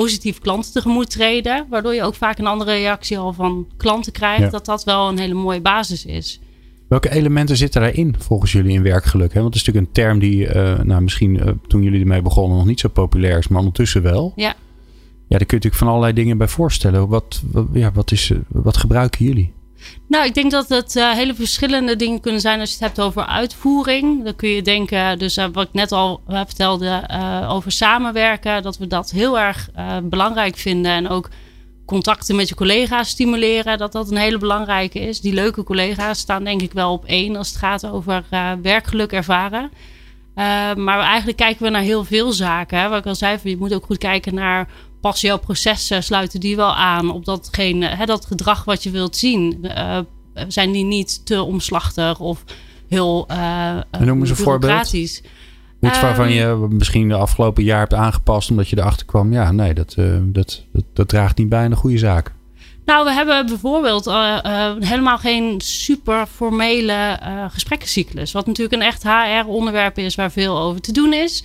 [0.01, 1.67] positief klanten tegemoet treden.
[1.71, 4.43] Waardoor je ook vaak een andere reactie al van klanten krijgt.
[4.43, 4.49] Ja.
[4.49, 6.41] Dat dat wel een hele mooie basis is.
[6.89, 9.33] Welke elementen zitten daarin volgens jullie in werkgeluk?
[9.33, 9.41] Hè?
[9.41, 12.57] Want het is natuurlijk een term die uh, nou, misschien uh, toen jullie ermee begonnen
[12.57, 14.33] nog niet zo populair is, maar ondertussen wel.
[14.37, 14.55] Ja.
[15.29, 17.09] Ja, daar kun je natuurlijk van allerlei dingen bij voorstellen.
[17.09, 19.53] Wat, wat, ja, wat, is, wat gebruiken jullie?
[20.09, 23.01] Nou, ik denk dat het uh, hele verschillende dingen kunnen zijn als je het hebt
[23.01, 24.25] over uitvoering.
[24.25, 27.09] Dan kun je denken, dus uh, wat ik net al uh, vertelde
[27.49, 29.71] over samenwerken, dat we dat heel erg
[30.03, 30.93] belangrijk vinden.
[30.93, 31.29] En ook
[31.87, 35.21] contacten met je collega's stimuleren, dat dat een hele belangrijke is.
[35.21, 38.25] Die leuke collega's staan denk ik wel op één als het gaat over
[38.63, 39.71] werkgeluk ervaren.
[40.77, 42.79] maar eigenlijk kijken we naar heel veel zaken.
[42.79, 42.89] Hè.
[42.89, 44.69] Wat ik al zei, je moet ook goed kijken naar
[45.05, 49.17] passen jouw processen, sluiten die wel aan op datgene, hè, dat gedrag wat je wilt
[49.17, 49.59] zien?
[49.63, 49.99] Uh,
[50.49, 52.45] zijn die niet te omslachtig of
[52.89, 54.93] heel uh, Noem eens een voorbeeld.
[54.93, 55.23] Iets
[55.81, 59.33] waarvan je ehm, misschien de afgelopen jaar hebt aangepast omdat je erachter kwam.
[59.33, 62.33] Ja, nee, dat, uh, dat, dat, dat, draagt niet bij een goede zaak.
[62.85, 67.19] Nou, we hebben bijvoorbeeld uh, uh, helemaal geen super formele
[67.51, 68.33] gesprekkencyclus.
[68.33, 71.45] Wat natuurlijk een echt HR-onderwerp is waar veel over te doen is.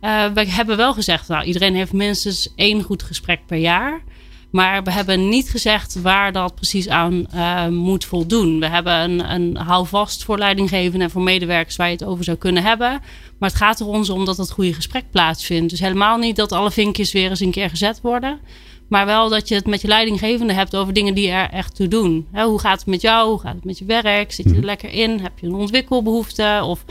[0.00, 4.02] Uh, we hebben wel gezegd, nou, iedereen heeft minstens één goed gesprek per jaar.
[4.50, 8.60] Maar we hebben niet gezegd waar dat precies aan uh, moet voldoen.
[8.60, 12.36] We hebben een, een houvast voor leidinggevenden en voor medewerkers waar je het over zou
[12.36, 13.00] kunnen hebben.
[13.38, 15.70] Maar het gaat er ons om dat het goede gesprek plaatsvindt.
[15.70, 18.38] Dus helemaal niet dat alle vinkjes weer eens een keer gezet worden.
[18.88, 21.88] Maar wel dat je het met je leidinggevende hebt over dingen die er echt toe
[21.88, 22.26] doen.
[22.32, 23.28] He, hoe gaat het met jou?
[23.28, 24.32] Hoe gaat het met je werk?
[24.32, 24.66] Zit je er mhm.
[24.66, 25.20] lekker in?
[25.20, 26.60] Heb je een ontwikkelbehoefte?
[26.64, 26.84] Of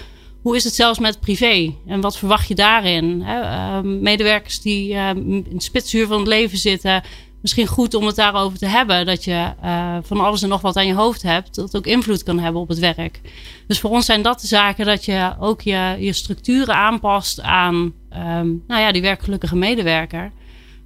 [0.48, 1.74] hoe is het zelfs met privé?
[1.88, 3.22] En wat verwacht je daarin?
[3.22, 7.04] Uh, medewerkers die uh, in het spitsuur van het leven zitten.
[7.42, 9.06] Misschien goed om het daarover te hebben.
[9.06, 11.56] Dat je uh, van alles en nog wat aan je hoofd hebt.
[11.56, 13.22] Dat ook invloed kan hebben op het werk.
[13.68, 17.76] Dus voor ons zijn dat de zaken dat je ook je, je structuren aanpast aan
[17.76, 20.32] um, nou ja, die werkgelukkige medewerker.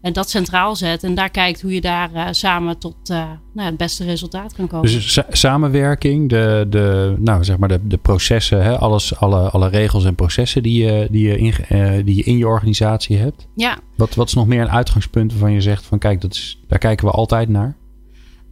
[0.02, 1.04] En dat centraal zet.
[1.04, 4.68] En daar kijkt hoe je daar uh, samen tot uh, nou, het beste resultaat kan
[4.68, 4.92] komen.
[4.92, 10.06] Dus samenwerking, de, de, nou, zeg maar de, de processen, hè, alles, alle, alle regels
[10.06, 13.48] en processen die je, die, je in, uh, die je in je organisatie hebt.
[13.56, 13.78] Ja.
[13.96, 16.80] Wat, wat is nog meer een uitgangspunt waarvan je zegt van kijk, dat is, daar
[16.80, 17.76] kijken we altijd naar?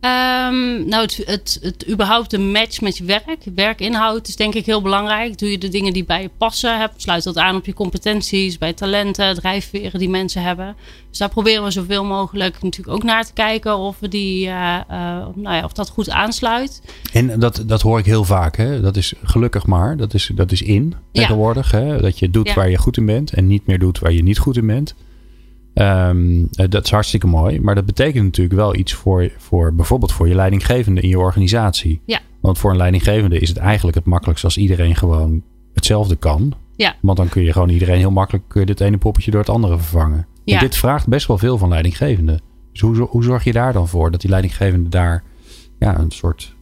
[0.02, 3.44] Um, nou, het, het, het überhaupt een match met je werk.
[3.56, 5.38] Werkinhoud is denk ik heel belangrijk.
[5.38, 6.80] Doe je de dingen die bij je passen.
[6.80, 10.76] Heb, sluit dat aan op je competenties, bij talenten, drijfveren die mensen hebben.
[11.10, 14.52] Dus daar proberen we zoveel mogelijk natuurlijk ook naar te kijken of we die, uh,
[14.52, 16.82] uh, nou ja, of dat goed aansluit.
[17.14, 18.58] En dat, dat hoor ik heel vaak.
[18.58, 18.82] Hè?
[18.82, 19.98] Dat is gelukkig maar.
[19.98, 21.72] Dat is, dat is in tegenwoordig.
[21.72, 21.80] Ja.
[21.80, 22.02] Hè?
[22.02, 22.54] Dat je doet ja.
[22.54, 24.96] waar je goed in bent en niet meer doet waar je niet goed in bent.
[25.80, 27.62] Um, dat is hartstikke mooi.
[27.62, 32.02] Maar dat betekent natuurlijk wel iets voor, voor bijvoorbeeld voor je leidinggevende in je organisatie.
[32.06, 32.20] Ja.
[32.40, 36.54] Want voor een leidinggevende is het eigenlijk het makkelijkst als iedereen gewoon hetzelfde kan.
[36.76, 36.96] Ja.
[37.02, 40.28] Want dan kun je gewoon iedereen heel makkelijk dit ene poppetje door het andere vervangen.
[40.44, 40.56] Ja.
[40.56, 42.42] En dit vraagt best wel veel van leidinggevenden.
[42.72, 45.24] Dus hoe, hoe zorg je daar dan voor dat die leidinggevende daar
[45.80, 46.56] ja, een soort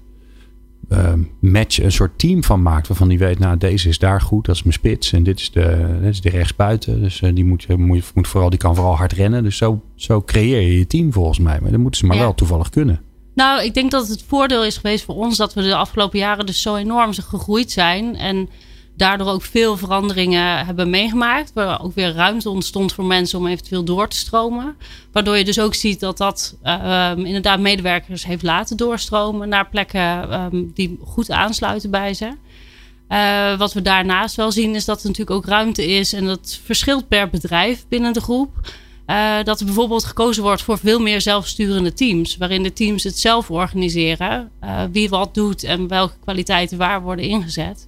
[0.90, 2.88] uh, match, een soort team van maakt.
[2.88, 5.14] Waarvan die weet, nou deze is daar goed, dat is mijn spits.
[5.14, 7.02] En dit is de, dit is de rechtsbuiten.
[7.02, 9.44] Dus uh, die moet, moet, moet vooral, die kan vooral hard rennen.
[9.44, 11.60] Dus zo, zo creëer je je team volgens mij.
[11.62, 12.22] Maar dat moeten ze maar ja.
[12.22, 13.02] wel toevallig kunnen.
[13.36, 16.46] Nou, ik denk dat het voordeel is geweest voor ons dat we de afgelopen jaren
[16.46, 18.16] dus zo enorm gegroeid zijn.
[18.16, 18.50] En
[18.98, 21.52] daardoor ook veel veranderingen hebben meegemaakt.
[21.54, 24.76] Waar ook weer ruimte ontstond voor mensen om eventueel door te stromen.
[25.12, 30.34] Waardoor je dus ook ziet dat dat um, inderdaad medewerkers heeft laten doorstromen naar plekken
[30.34, 32.32] um, die goed aansluiten bij ze.
[33.10, 36.60] Uh, wat we daarnaast wel zien is dat er natuurlijk ook ruimte is en dat
[36.64, 38.50] verschilt per bedrijf binnen de groep.
[39.08, 42.38] Uh, dat er bijvoorbeeld gekozen wordt voor veel meer zelfsturende teams.
[42.38, 44.52] Waarin de teams het zelf organiseren.
[44.64, 47.88] Uh, wie wat doet en welke kwaliteiten waar worden ingezet.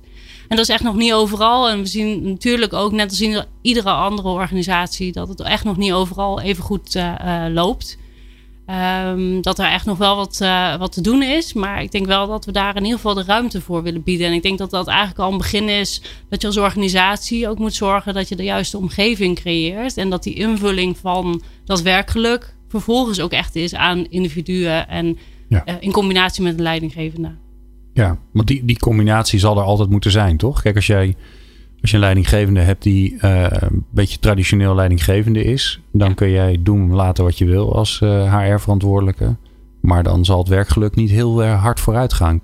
[0.50, 1.70] En dat is echt nog niet overal.
[1.70, 5.78] En we zien natuurlijk ook, net als in iedere andere organisatie, dat het echt nog
[5.78, 7.98] niet overal even goed uh, uh, loopt.
[9.06, 11.54] Um, dat er echt nog wel wat, uh, wat te doen is.
[11.54, 14.28] Maar ik denk wel dat we daar in ieder geval de ruimte voor willen bieden.
[14.28, 17.58] En ik denk dat dat eigenlijk al een begin is dat je als organisatie ook
[17.58, 19.98] moet zorgen dat je de juiste omgeving creëert.
[19.98, 25.64] En dat die invulling van dat werkgeluk vervolgens ook echt is aan individuen en ja.
[25.80, 27.36] in combinatie met een leidinggevende.
[28.00, 30.62] Ja, want die, die combinatie zal er altijd moeten zijn, toch?
[30.62, 31.16] Kijk, als jij
[31.82, 36.58] als je een leidinggevende hebt die uh, een beetje traditioneel leidinggevende is, dan kun jij
[36.60, 39.36] doen laten wat je wil als uh, HR-verantwoordelijke.
[39.82, 42.42] Maar dan zal het werkgeluk niet heel uh, hard vooruit gaan.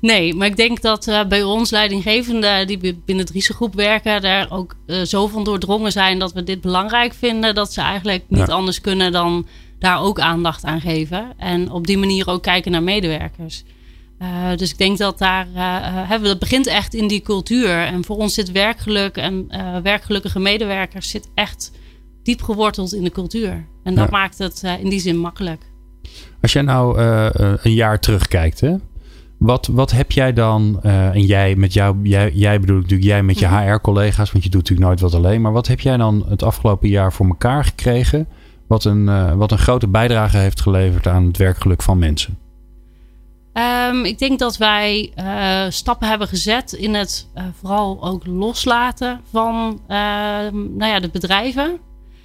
[0.00, 4.76] Nee, maar ik denk dat bij ons leidinggevenden die binnen het risicogroep werken, daar ook
[5.04, 8.52] zo van doordrongen zijn dat we dit belangrijk vinden, dat ze eigenlijk niet ja.
[8.54, 9.46] anders kunnen dan
[9.78, 11.32] daar ook aandacht aan geven.
[11.36, 13.64] En op die manier ook kijken naar medewerkers.
[14.22, 17.70] Uh, dus ik denk dat daar uh, dat begint echt in die cultuur.
[17.70, 21.72] En voor ons zit werkgeluk en uh, werkgelukkige medewerkers zit echt
[22.22, 23.66] diep geworteld in de cultuur.
[23.82, 24.10] En dat ja.
[24.10, 25.62] maakt het in die zin makkelijk.
[26.40, 27.00] Als jij nou
[27.62, 28.74] een jaar terugkijkt, hè?
[29.38, 33.22] Wat, wat heb jij dan, en jij met jou, jij, jij bedoel ik natuurlijk jij
[33.22, 33.48] met je.
[33.48, 35.40] HR-collega's, want je doet natuurlijk nooit wat alleen.
[35.40, 38.28] Maar wat heb jij dan het afgelopen jaar voor elkaar gekregen?
[38.66, 42.38] Wat een, wat een grote bijdrage heeft geleverd aan het werkgeluk van mensen?
[43.54, 49.20] Um, ik denk dat wij uh, stappen hebben gezet in het uh, vooral ook loslaten
[49.30, 49.96] van uh,
[50.52, 51.78] nou ja, de bedrijven.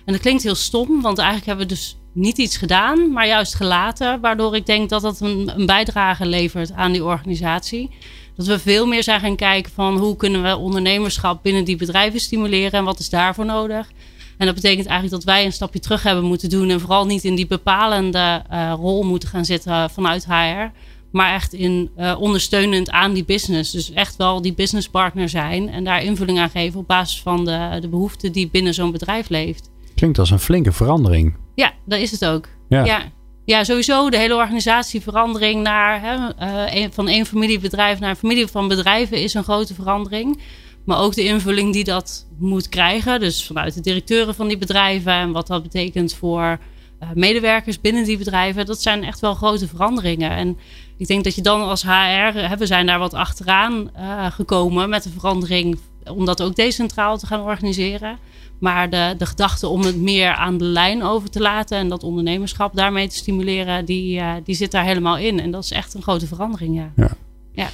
[0.06, 3.56] En dat klinkt heel stom, want eigenlijk hebben we dus niet iets gedaan, maar juist
[3.56, 4.22] gelaten.
[4.22, 7.90] Waardoor ik denk dat dat een, bijdrage levert aan die organisatie.
[8.36, 12.20] Dat we veel meer zijn gaan kijken van hoe kunnen we ondernemerschap binnen die bedrijven
[12.20, 13.92] stimuleren en wat is daarvoor nodig.
[14.38, 17.24] En dat betekent eigenlijk dat wij een stapje terug hebben moeten doen en vooral niet
[17.24, 18.44] in die bepalende
[18.80, 20.72] rol moeten gaan zitten vanuit HR
[21.12, 23.72] maar echt in uh, ondersteunend aan die business.
[23.72, 27.78] Dus echt wel die businesspartner zijn en daar invulling aan geven op basis van de,
[27.82, 29.70] de behoeften die binnen zo'n bedrijf leeft.
[29.96, 31.36] Klinkt als een flinke verandering.
[31.56, 32.48] Ja, dat is het ook.
[32.70, 32.86] Ja.
[32.86, 33.02] ja.
[33.46, 38.48] Ja, sowieso de hele organisatieverandering naar hè, uh, een, van één familiebedrijf naar een familie
[38.48, 40.42] van bedrijven is een grote verandering.
[40.86, 43.20] Maar ook de invulling die dat moet krijgen.
[43.20, 46.60] Dus vanuit de directeuren van die bedrijven en wat dat betekent voor
[47.04, 48.66] uh, medewerkers binnen die bedrijven.
[48.66, 50.32] Dat zijn echt wel grote veranderingen.
[50.32, 50.58] En
[50.98, 54.90] ik denk dat je dan als HR, hè, we zijn daar wat achteraan uh, gekomen
[54.90, 55.80] met de verandering
[56.10, 58.18] om dat ook decentraal te gaan organiseren.
[58.60, 62.04] Maar de, de gedachte om het meer aan de lijn over te laten en dat
[62.04, 65.40] ondernemerschap daarmee te stimuleren, die, uh, die zit daar helemaal in.
[65.40, 66.92] En dat is echt een grote verandering, ja.
[66.96, 67.10] ja.
[67.54, 67.70] ja.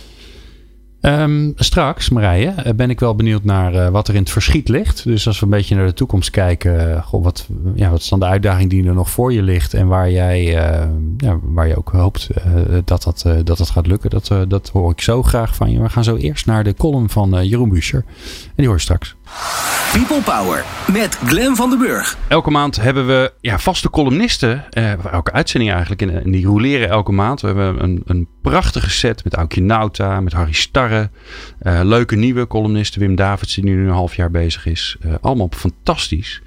[1.05, 5.03] Um, straks, Marije, ben ik wel benieuwd naar uh, wat er in het verschiet ligt.
[5.03, 8.19] Dus als we een beetje naar de toekomst kijken, goh, wat, ja, wat is dan
[8.19, 10.43] de uitdaging die er nog voor je ligt en waar jij,
[11.17, 12.29] ja, waar je ook hoopt
[12.85, 14.09] dat, dat, dat dat gaat lukken?
[14.09, 15.81] Dat, dat hoor ik zo graag van je.
[15.81, 18.03] We gaan zo eerst naar de column van Jeroen Buescher.
[18.45, 19.15] En die hoor je straks.
[19.93, 22.17] People Power met Glen van den Burg.
[22.27, 24.63] Elke maand hebben we ja, vaste columnisten.
[24.69, 26.01] Eh, elke uitzending eigenlijk.
[26.01, 27.41] En, die roleren elke maand.
[27.41, 31.09] We hebben een, een prachtige set met Aukje Nauta, met Harry Starre.
[31.61, 33.01] Uh, leuke nieuwe columnisten.
[33.01, 34.97] Wim Davids die nu een half jaar bezig is.
[35.05, 36.41] Uh, allemaal fantastisch.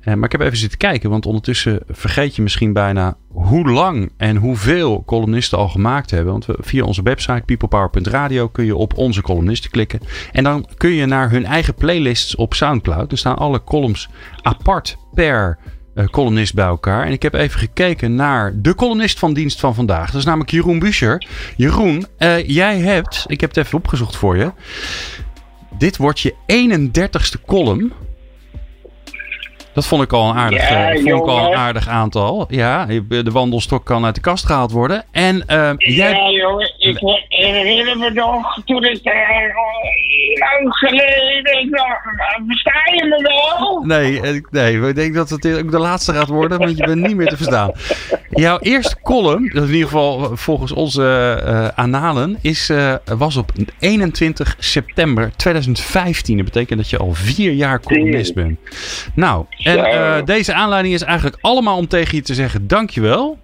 [0.00, 4.12] Eh, maar ik heb even zitten kijken, want ondertussen vergeet je misschien bijna hoe lang
[4.16, 6.32] en hoeveel columnisten al gemaakt hebben.
[6.32, 10.00] Want via onze website peoplepower.radio kun je op onze columnisten klikken.
[10.32, 13.12] En dan kun je naar hun eigen playlists op Soundcloud.
[13.12, 14.08] Er staan alle columns
[14.42, 15.58] apart per
[15.94, 17.06] uh, columnist bij elkaar.
[17.06, 20.06] En ik heb even gekeken naar de columnist van dienst van vandaag.
[20.06, 21.26] Dat is namelijk Jeroen Buscher.
[21.56, 24.52] Jeroen, uh, jij hebt, ik heb het even opgezocht voor je.
[25.78, 27.92] Dit wordt je 31ste column.
[29.80, 32.46] Dat vond ik al een aardig, ja, uh, vond ik al een aardig aantal.
[32.48, 35.04] Ja, de wandelstok kan uit de kast gehaald worden.
[35.10, 36.12] En, uh, jij...
[36.12, 39.12] Ja, jongen, ik herinner me nog toen het uh,
[40.38, 41.60] lang geleden.
[41.60, 41.68] Ik
[42.46, 43.82] versta je me wel?
[43.84, 47.16] Nee, nee, ik denk dat het ook de laatste gaat worden, want je bent niet
[47.16, 47.72] meer te verstaan.
[48.30, 52.72] Jouw eerste column, dat in ieder geval volgens onze analen, is,
[53.04, 56.36] was op 21 september 2015.
[56.36, 58.58] Dat betekent dat je al vier jaar columnist bent.
[59.14, 59.44] Nou,
[59.78, 63.38] en uh, deze aanleiding is eigenlijk allemaal om tegen je te zeggen dankjewel.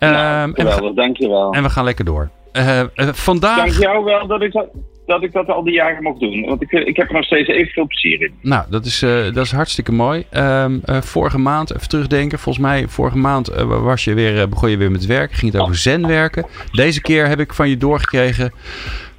[0.00, 1.52] Uh, geweldig, en dankjewel.
[1.52, 2.30] En we gaan lekker door.
[2.52, 3.56] Uh, vandaag...
[3.56, 4.66] Dank jou wel dat ik dat,
[5.06, 6.44] dat ik dat al die jaren mocht doen.
[6.46, 8.32] Want ik, ik heb er nog steeds even veel plezier in.
[8.42, 8.98] Nou, dat is,
[9.32, 10.24] dat is hartstikke mooi.
[10.30, 12.38] Ehm, vorige maand, even terugdenken.
[12.38, 15.36] Volgens mij, vorige maand was je weer, begon je weer met werken.
[15.36, 16.46] Ging het over zen werken.
[16.72, 18.52] Deze keer heb ik van je doorgekregen...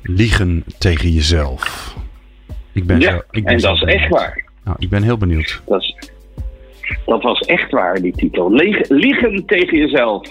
[0.04, 1.96] liegen tegen jezelf.
[2.76, 4.45] Ik ben ja, zo, ik ben en dat is echt waar.
[4.66, 5.62] Nou, ik ben heel benieuwd.
[5.66, 5.94] Dat,
[7.06, 8.52] dat was echt waar, die titel.
[8.88, 10.30] liegen tegen jezelf.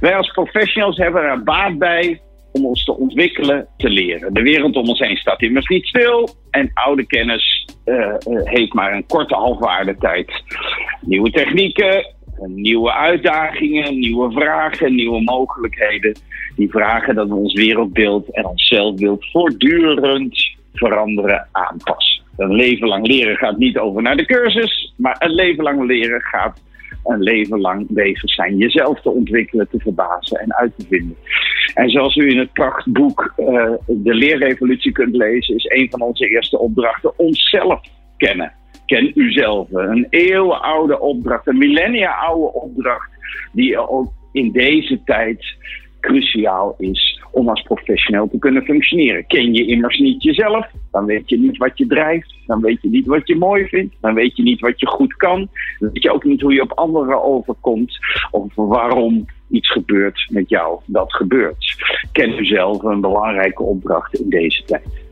[0.00, 2.20] Wij als professionals hebben er baat bij
[2.52, 4.34] om ons te ontwikkelen, te leren.
[4.34, 8.92] De wereld om ons heen staat immers niet stil en oude kennis uh, heeft maar
[8.92, 10.42] een korte halfwaardetijd.
[11.00, 12.06] Nieuwe technieken,
[12.46, 16.16] nieuwe uitdagingen, nieuwe vragen, nieuwe mogelijkheden.
[16.56, 22.19] Die vragen dat we ons wereldbeeld en ons zelfbeeld voortdurend veranderen, aanpassen.
[22.40, 26.20] Een leven lang leren gaat niet over naar de cursus, maar een leven lang leren
[26.20, 26.60] gaat
[27.04, 31.16] een leven lang bezig zijn jezelf te ontwikkelen, te verbazen en uit te vinden.
[31.74, 36.28] En zoals u in het prachtboek uh, De Leerrevolutie kunt lezen, is een van onze
[36.28, 37.80] eerste opdrachten onszelf
[38.16, 38.52] kennen.
[38.86, 39.72] Ken uzelf.
[39.72, 43.10] Een eeuwenoude opdracht, een millennia oude opdracht,
[43.52, 45.44] die ook in deze tijd
[46.00, 49.26] cruciaal is om als professioneel te kunnen functioneren.
[49.26, 52.88] Ken je immers niet jezelf, dan weet je niet wat je drijft, dan weet je
[52.88, 56.02] niet wat je mooi vindt, dan weet je niet wat je goed kan, dan weet
[56.02, 57.98] je ook niet hoe je op anderen overkomt
[58.30, 61.76] of waarom iets gebeurt met jou dat gebeurt.
[62.12, 65.08] Ken jezelf een belangrijke opdracht in deze tijd.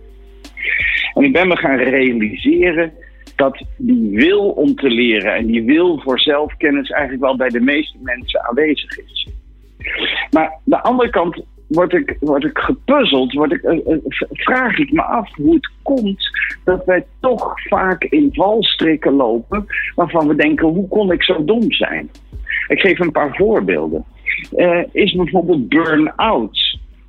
[1.14, 2.92] En ik ben me gaan realiseren
[3.36, 7.60] dat die wil om te leren en die wil voor zelfkennis eigenlijk wel bij de
[7.60, 9.28] meeste mensen aanwezig is.
[10.30, 13.96] Maar de andere kant word ik, word ik gepuzzeld, word ik, uh,
[14.30, 16.30] vraag ik me af hoe het komt
[16.64, 21.72] dat wij toch vaak in valstrikken lopen waarvan we denken, hoe kon ik zo dom
[21.72, 22.10] zijn?
[22.68, 24.04] Ik geef een paar voorbeelden.
[24.56, 26.67] Uh, is bijvoorbeeld burn-out.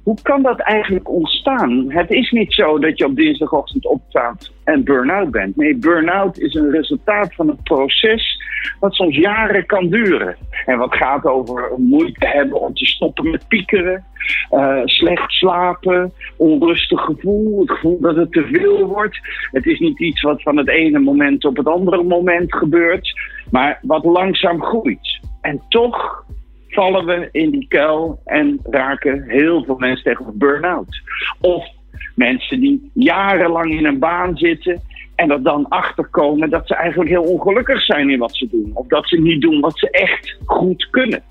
[0.10, 1.86] Hoe kan dat eigenlijk ontstaan?
[1.88, 5.56] Het is niet zo dat je op dinsdagochtend opstaat en burn-out bent.
[5.56, 8.42] Nee, burn-out is een resultaat van een proces
[8.80, 10.36] wat soms jaren kan duren.
[10.66, 14.06] En wat gaat over moeite hebben om te stoppen met piekeren,
[14.52, 19.20] uh, slecht slapen, onrustig gevoel, het gevoel dat het te veel wordt.
[19.52, 23.14] Het is niet iets wat van het ene moment op het andere moment gebeurt,
[23.52, 25.20] maar wat langzaam groeit.
[25.42, 26.26] En toch
[26.70, 31.02] vallen we in die kuil en raken heel veel mensen tegen burn-out.
[31.42, 31.68] Of
[32.16, 34.82] mensen die jarenlang in een baan zitten
[35.16, 38.72] en er dan achterkomen dat ze eigenlijk heel ongelukkig zijn in wat ze doen.
[38.74, 41.24] Of dat ze niet doen wat ze echt goed kunnen.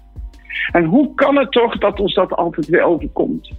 [0.72, 3.52] En hoe kan het toch dat ons dat altijd weer overkomt?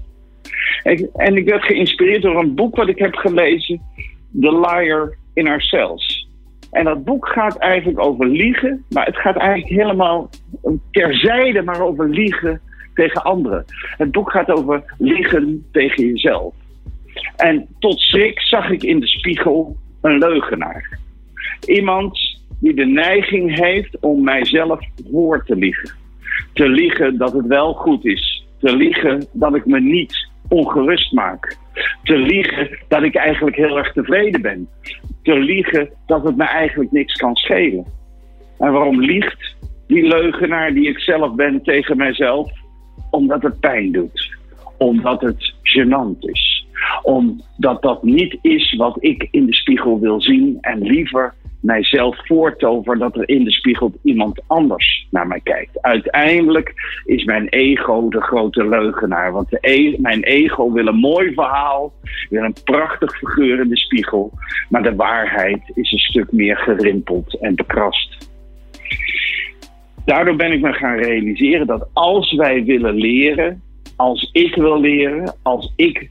[1.13, 3.82] En ik werd geïnspireerd door een boek wat ik heb gelezen,
[4.42, 6.18] The Liar in Ourselves.
[6.71, 10.29] En dat boek gaat eigenlijk over liegen, maar het gaat eigenlijk helemaal
[10.91, 12.62] terzijde maar over liegen
[12.93, 13.65] tegen anderen.
[13.97, 16.53] Het boek gaat over liegen tegen jezelf.
[17.36, 20.99] En tot schrik zag ik in de spiegel een leugenaar.
[21.65, 24.79] Iemand die de neiging heeft om mijzelf
[25.12, 25.91] voor te liegen.
[26.53, 28.45] Te liegen dat het wel goed is.
[28.60, 31.57] Te liegen dat ik me niet ongerust maak.
[32.03, 34.69] Te liegen dat ik eigenlijk heel erg tevreden ben.
[35.23, 37.85] Te liegen dat het me eigenlijk niks kan schelen.
[38.57, 39.55] En waarom liegt
[39.88, 42.51] die leugenaar die ik zelf ben tegen mijzelf?
[43.09, 44.38] Omdat het pijn doet.
[44.77, 46.67] Omdat het gênant is.
[47.03, 52.98] Omdat dat niet is wat ik in de spiegel wil zien en liever mijzelf voortover
[52.98, 55.82] dat er in de spiegel iemand anders naar mij kijkt.
[55.82, 56.74] Uiteindelijk
[57.06, 59.32] is mijn ego de grote leugenaar.
[59.32, 61.93] Want e mijn ego wil een mooi verhaal,
[62.30, 64.32] wil een prachtig figuur in de spiegel.
[64.69, 68.30] Maar de waarheid is een stuk meer gerimpeld en bekrast.
[70.06, 73.62] Daardoor ben ik me gaan realiseren dat als wij willen leren,
[73.95, 76.10] als ik wil leren, als ik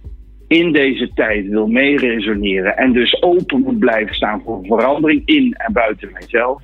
[0.49, 5.73] in deze tijd wil meeresoneren en dus open moet blijven staan voor verandering in en
[5.73, 6.63] buiten mijzelf,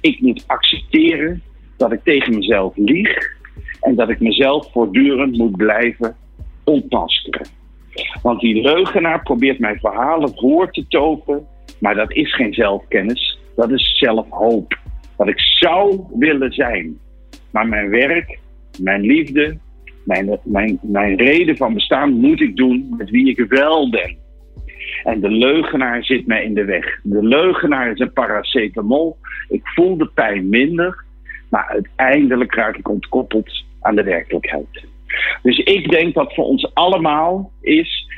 [0.00, 1.42] ik moet accepteren
[1.76, 3.36] dat ik tegen mezelf lieg
[3.80, 6.16] en dat ik mezelf voortdurend moet blijven
[6.64, 7.46] ontmaskeren.
[8.22, 11.46] Want die leugenaar probeert mijn verhalen voor te topen,
[11.80, 14.78] maar dat is geen zelfkennis, dat is zelfhoop.
[15.16, 16.98] Wat ik zou willen zijn.
[17.50, 18.38] Maar mijn werk,
[18.80, 19.58] mijn liefde,
[20.04, 24.16] mijn, mijn, mijn reden van bestaan moet ik doen met wie ik wel ben.
[25.04, 27.00] En de leugenaar zit mij in de weg.
[27.02, 29.16] De leugenaar is een paracetamol.
[29.48, 31.04] Ik voel de pijn minder,
[31.50, 34.86] maar uiteindelijk raak ik ontkoppeld aan de werkelijkheid.
[35.42, 38.08] Dus ik denk dat voor ons allemaal is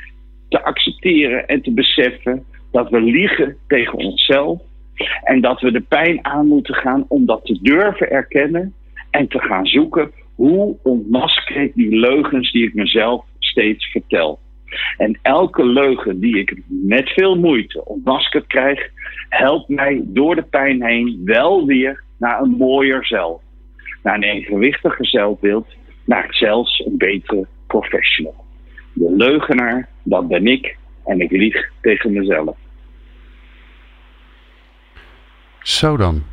[0.49, 4.61] te accepteren en te beseffen dat we liegen tegen onszelf.
[5.23, 8.73] En dat we de pijn aan moeten gaan om dat te durven erkennen
[9.11, 14.39] en te gaan zoeken hoe ontmasker ik die leugens die ik mezelf steeds vertel.
[14.97, 18.89] En elke leugen die ik met veel moeite ontmaskerd krijg,
[19.29, 23.41] helpt mij door de pijn heen wel weer naar een mooier zelf.
[24.03, 25.67] Naar een evenwichtiger zelfbeeld,
[26.05, 28.45] naar zelfs een betere professional.
[28.93, 32.57] De leugenaar, dat ben ik en ik lieg tegen mezelf.
[35.61, 36.23] Zo dan.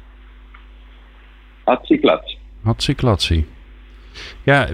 [1.64, 2.37] Hatsiklat.
[2.62, 3.54] Hatsiklatsie.
[4.42, 4.68] Ja,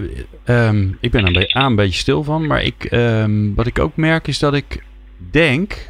[0.45, 2.47] um, ik ben er een, een beetje stil van.
[2.47, 4.83] Maar ik, um, wat ik ook merk is dat ik
[5.31, 5.89] denk...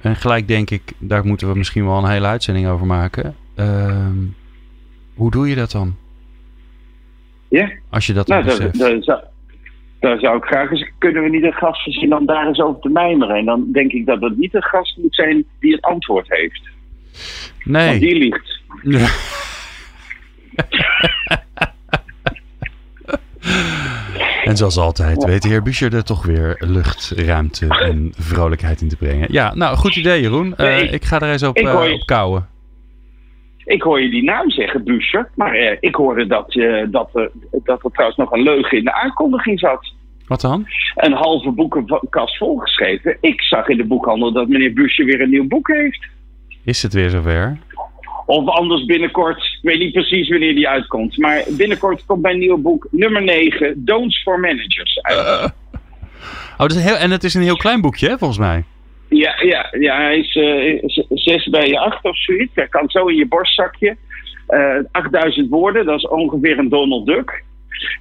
[0.00, 3.36] En gelijk denk ik, daar moeten we misschien wel een hele uitzending over maken.
[3.56, 4.36] Um,
[5.14, 5.96] hoe doe je dat dan?
[7.48, 7.70] Ja.
[7.90, 9.20] Als je dat nou, dan daar, daar, zou,
[10.00, 10.90] daar zou ik graag eens...
[10.98, 13.36] Kunnen we niet een gast voorzien om daar eens over te mijmeren?
[13.36, 16.68] En dan denk ik dat het niet een gast moet zijn die het antwoord heeft.
[17.64, 17.88] Nee.
[17.88, 18.60] Want die liegt.
[24.50, 28.88] En zoals altijd weet de heer Buscher er toch weer lucht, ruimte en vrolijkheid in
[28.88, 29.26] te brengen.
[29.32, 30.54] Ja, nou, goed idee Jeroen.
[30.56, 32.48] Uh, ik, ik, ga er eens op, uh, je, op kouwen.
[33.64, 35.30] Ik hoor je die naam zeggen, Buscher.
[35.34, 36.52] Maar uh, ik hoorde dat,
[36.90, 37.30] dat,
[37.64, 39.92] dat er trouwens nog een leugen in de aankondiging zat.
[40.26, 40.66] Wat dan?
[40.94, 43.16] Een halve boekenkast volgeschreven.
[43.20, 46.06] Ik zag in de boekhandel dat meneer Buscher weer een nieuw boek heeft.
[46.64, 47.58] Is het weer zover?
[48.30, 51.18] Of anders binnenkort, ik weet niet precies wanneer die uitkomt.
[51.18, 55.18] Maar binnenkort komt mijn nieuwe boek nummer 9, Don'ts for Managers uit.
[55.18, 55.48] Uh.
[56.52, 58.64] Oh, dat is heel, en het is een heel klein boekje, hè, volgens mij.
[59.08, 62.54] Ja, ja, ja hij is uh, 6 bij je 8 of zoiets.
[62.54, 63.96] Hij kan zo in je borstzakje.
[64.48, 67.44] Uh, 8000 woorden, dat is ongeveer een Donald Duck.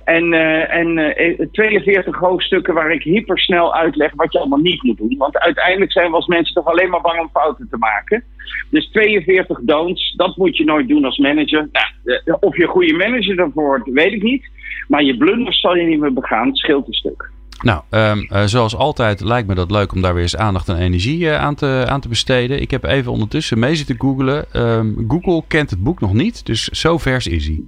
[0.04, 4.98] En, uh, en uh, 42 hoofdstukken waar ik hypersnel uitleg wat je allemaal niet moet
[4.98, 5.16] doen.
[5.18, 8.24] Want uiteindelijk zijn we als mensen toch alleen maar bang om fouten te maken.
[8.70, 11.70] Dus 42 don'ts, dat moet je nooit doen als manager.
[11.72, 14.50] Nou, of je een goede manager daarvoor wordt, weet ik niet.
[14.88, 17.32] Maar je blunders zal je niet meer begaan, het scheelt een stuk.
[17.62, 21.32] Nou, uh, zoals altijd lijkt me dat leuk om daar weer eens aandacht en energie
[21.32, 22.62] aan, te, aan te besteden.
[22.62, 24.46] Ik heb even ondertussen mee zitten googlen.
[24.54, 27.64] Um, Google kent het boek nog niet, dus zo vers is hij.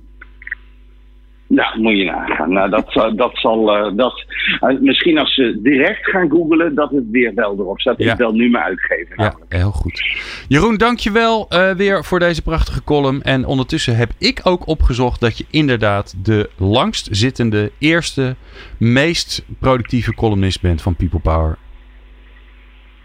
[1.51, 2.53] Nou, moet je nagaan.
[2.53, 3.77] Nou, dat, dat zal.
[3.77, 4.25] Uh, dat,
[4.61, 7.97] uh, misschien als ze direct gaan googlen, dat het weer wel erop staat.
[7.97, 8.11] Ja.
[8.11, 9.15] Ik wel nu maar uitgeven.
[9.15, 10.01] Ja, heel goed.
[10.47, 13.21] Jeroen, dankjewel uh, weer voor deze prachtige column.
[13.21, 18.35] En ondertussen heb ik ook opgezocht dat je inderdaad de langst zittende, eerste,
[18.77, 21.57] meest productieve columnist bent van People Power.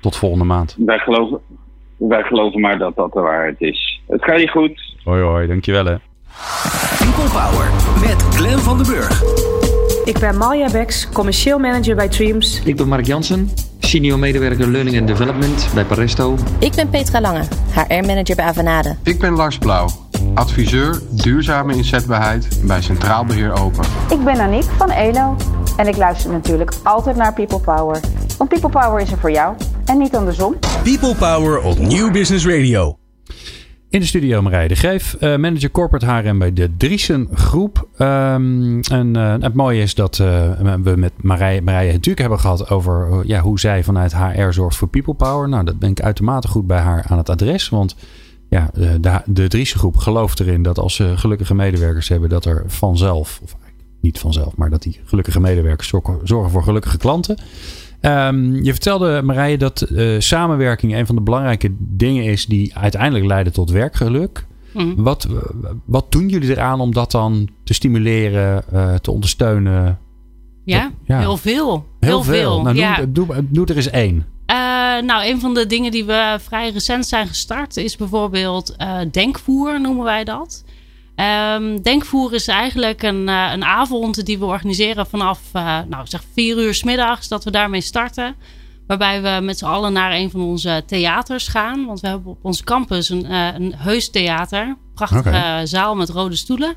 [0.01, 0.77] Tot volgende maand.
[0.79, 1.41] Wij geloven,
[1.97, 4.01] wij geloven maar dat dat de waarheid is.
[4.07, 4.97] Het gaat je goed.
[5.05, 5.47] Hoi, hoi.
[5.47, 5.97] Dankjewel hè.
[7.07, 9.23] People Power met Glen van den Burg.
[10.05, 12.61] Ik ben Malja Beks, commercieel manager bij Dreams.
[12.65, 16.37] Ik ben Mark Jansen, senior medewerker Learning and Development bij Paresto.
[16.59, 18.97] Ik ben Petra Lange, HR-manager bij Avanade.
[19.03, 19.89] Ik ben Lars Blauw,
[20.35, 23.85] adviseur duurzame inzetbaarheid bij Centraal Beheer Open.
[24.11, 25.37] Ik ben Aniek van ELO
[25.77, 28.01] en ik luister natuurlijk altijd naar People Power.
[28.39, 30.57] Want People Power is er voor jou en niet andersom.
[30.83, 32.97] People Power op Nieuw Business Radio.
[33.89, 37.89] In de studio Marije de Greef, uh, manager corporate HRM bij de Driesen Groep.
[37.99, 40.51] Um, en uh, het mooie is dat uh,
[40.83, 44.89] we met Marije, Marije natuurlijk hebben gehad over ja, hoe zij vanuit HR zorgt voor
[44.89, 45.49] people power.
[45.49, 47.69] Nou, dat ben ik uitermate goed bij haar aan het adres.
[47.69, 47.97] Want
[48.49, 52.65] ja, de, de Driesen Groep gelooft erin dat als ze gelukkige medewerkers hebben, dat er
[52.67, 53.57] vanzelf, of
[54.01, 55.89] niet vanzelf, maar dat die gelukkige medewerkers
[56.23, 57.39] zorgen voor gelukkige klanten.
[58.01, 63.25] Ehm, je vertelde, Marije, dat eh, samenwerking een van de belangrijke dingen is die uiteindelijk
[63.27, 64.47] leiden tot werkgeluk.
[64.73, 65.03] Mhm.
[65.03, 65.29] Wat,
[65.85, 69.99] wat doen jullie eraan om dat dan te stimuleren, eh, te ondersteunen?
[70.65, 71.19] Ja, Dat- ja.
[71.19, 71.87] heel veel.
[72.01, 72.63] Heel, veel.
[72.63, 72.97] Nou, ja.
[73.01, 74.27] noem, doe, doe er eens één.
[74.47, 74.57] Eh,
[75.03, 79.81] nou, een van de dingen die we vrij recent zijn gestart is bijvoorbeeld eh, denkvoer,
[79.81, 80.65] noemen wij dat.
[81.17, 86.23] Ehm, denkvoer is eigenlijk een, eh, een avond die we organiseren vanaf eh, nou, zeg
[86.33, 88.35] vier uur s middags dat we daarmee starten.
[88.87, 91.87] Waarbij we met z'n allen naar een van onze theaters gaan.
[91.87, 94.77] Want we hebben op onze campus een, eh, een heus theater.
[94.95, 96.75] Prachtige zaal met rode stoelen.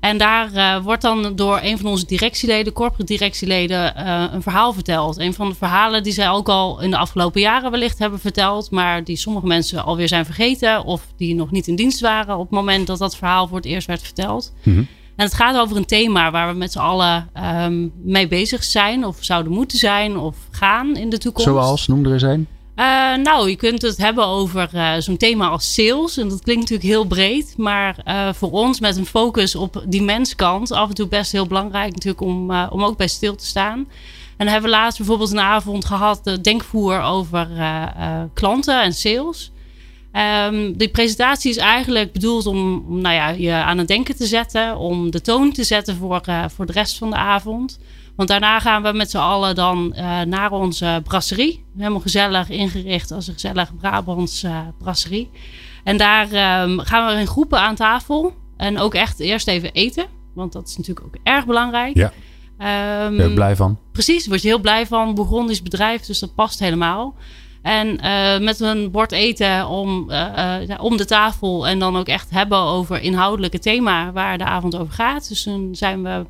[0.00, 4.72] En daar eh, wordt dan door een van onze directieleden, corporate directieleden, eh, een verhaal
[4.72, 5.18] verteld.
[5.18, 8.70] Een van de verhalen die zij ook al in de afgelopen jaren wellicht hebben verteld,
[8.70, 12.42] maar die sommige mensen alweer zijn vergeten of die nog niet in dienst waren op
[12.42, 14.52] het moment dat dat verhaal voor het eerst werd verteld.
[14.62, 14.78] Mhm.
[15.16, 19.04] En het gaat over een thema waar we met z'n allen ehm, mee bezig zijn
[19.04, 21.48] of zouden moeten zijn of gaan in de toekomst.
[21.48, 22.46] Zoals, noem er eens één.
[22.74, 26.16] Eh, nou, je kunt het hebben over eh, zo'n thema als sales.
[26.16, 27.54] En dat klinkt natuurlijk heel breed.
[27.56, 30.70] Maar eh, voor ons met een focus op die menskant...
[30.70, 33.78] af en toe best heel belangrijk natuurlijk om, om ook bij stil te staan.
[33.78, 36.24] En dan hebben we laatst bijvoorbeeld een avond gehad...
[36.24, 37.48] de denkvoer over
[38.34, 39.52] klanten en sales.
[40.12, 44.76] Ehm, die presentatie is eigenlijk bedoeld om, nou ja, je aan het denken te zetten...
[44.76, 46.22] om de toon te zetten voor,
[46.54, 47.78] voor de rest van de avond...
[48.20, 51.64] Want daarna gaan we met z'n allen dan eh, naar onze brasserie.
[51.76, 55.30] Helemaal gezellig ingericht als een gezellig Brabants eh, brasserie.
[55.84, 58.34] En daar ehm, gaan we in groepen aan tafel.
[58.56, 60.06] En ook echt eerst even eten.
[60.34, 61.96] Want dat is natuurlijk ook erg belangrijk.
[61.96, 62.12] Ja.
[62.58, 63.78] Ehm, Ben je blij van?
[63.92, 65.14] Precies, word je heel blij van.
[65.14, 67.14] Bourgondisch bedrijf, dus dat past helemaal.
[67.62, 71.68] En eh, met een bord eten om, eh, eh, om de tafel.
[71.68, 75.28] En dan ook echt hebben over inhoudelijke thema waar de avond over gaat.
[75.28, 76.24] Dus dan zijn we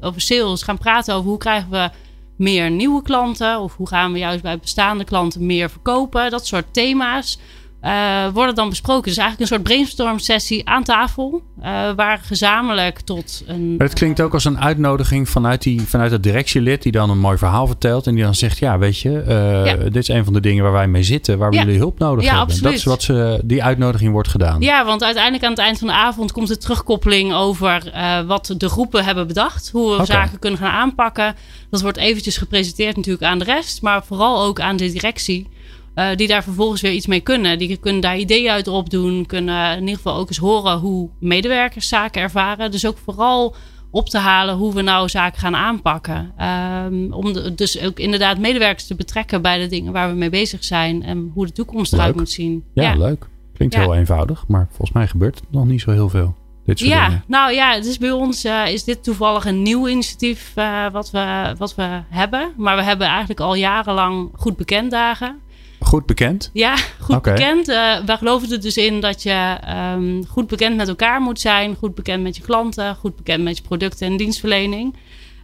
[0.00, 1.90] over sales gaan praten over hoe krijgen we
[2.36, 3.60] meer nieuwe klanten.
[3.60, 6.30] Of hoe gaan we juist bij bestaande klanten meer verkopen.
[6.30, 7.38] Dat soort thema's
[7.84, 9.02] eh, worden dan besproken.
[9.08, 11.42] Dus eigenlijk een soort brainstorm sessie aan tafel.
[11.62, 13.74] eh, waar gezamenlijk tot een...
[13.78, 17.38] Het klinkt ook als een uitnodiging vanuit, die, vanuit het directielid die dan een mooi
[17.38, 18.06] verhaal vertelt.
[18.06, 19.74] En die dan zegt, ja weet je, eh, Ja.
[19.76, 21.38] dit is een van de dingen waar wij mee zitten.
[21.38, 21.62] Waar we Ja.
[21.64, 22.46] jullie hulp nodig Ja, hebben.
[22.46, 22.64] absoluut.
[22.70, 24.60] Dat is wat ze, die uitnodiging wordt gedaan.
[24.60, 27.92] Ja, want uiteindelijk aan het eind van de avond komt de terugkoppeling over
[28.26, 29.70] wat de groepen hebben bedacht.
[29.72, 31.34] Hoe we zaken kunnen gaan aanpakken.
[31.70, 35.48] Dat wordt eventjes gepresenteerd natuurlijk aan de rest, maar vooral ook aan de directie.
[35.94, 37.58] Eh, die daar vervolgens weer iets mee kunnen.
[37.58, 39.26] Die kunnen daar ideeën uit opdoen.
[39.26, 42.70] Kunnen in ieder geval ook eens horen hoe medewerkers zaken ervaren.
[42.70, 43.54] Dus ook vooral
[43.90, 46.32] op te halen hoe we nou zaken gaan aanpakken.
[46.36, 50.30] Ehm, om de- dus ook inderdaad medewerkers te betrekken bij de dingen waar we mee
[50.30, 51.02] bezig zijn.
[51.02, 52.64] En hoe de toekomst eruit moet zien.
[52.74, 53.26] Ja, leuk.
[53.54, 53.80] Klinkt Ja.
[53.80, 56.34] heel eenvoudig, maar volgens mij gebeurt het nog niet zo heel veel.
[56.66, 57.24] Dit soort Ja, dingen.
[57.26, 61.54] nou ja, dus bij ons eh, is dit toevallig een nieuw initiatief eh, wat, we,
[61.58, 62.52] wat we hebben.
[62.56, 65.38] Maar we hebben eigenlijk al jarenlang goed bekend dagen.
[65.84, 66.50] Goed bekend.
[66.52, 67.68] Ja, goed bekend.
[67.68, 71.76] Eh wij geloven er dus in dat je ehm, goed bekend met elkaar moet zijn.
[71.76, 72.96] Goed bekend met je klanten.
[72.96, 74.94] Goed bekend met je producten en dienstverlening.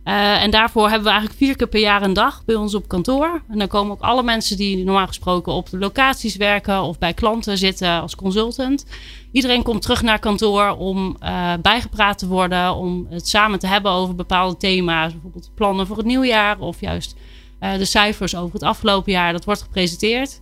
[0.05, 2.88] Eh, en daarvoor hebben we eigenlijk vier keer per jaar een dag bij ons op
[2.88, 3.43] kantoor.
[3.49, 7.14] En dan komen ook alle mensen die normaal gesproken op de locaties werken of bij
[7.14, 8.84] klanten zitten als consultant.
[9.32, 13.93] Iedereen komt terug naar kantoor om eh, bijgepraat te worden, om het samen te hebben
[13.93, 15.12] over bepaalde thema's.
[15.12, 17.16] Bijvoorbeeld plannen voor het nieuwjaar of juist
[17.61, 19.32] de cijfers over het afgelopen jaar.
[19.32, 20.40] Dat wordt gepresenteerd.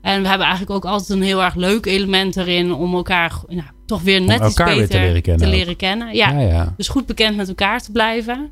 [0.00, 3.66] En we hebben eigenlijk ook altijd een heel erg leuk element erin om elkaar nou,
[3.86, 5.54] toch weer net iets beter te leren kennen ook.
[5.54, 6.14] leren kennen.
[6.14, 6.30] Ja.
[6.30, 6.74] Ja, ja.
[6.76, 8.50] Dus goed bekend met elkaar te blijven.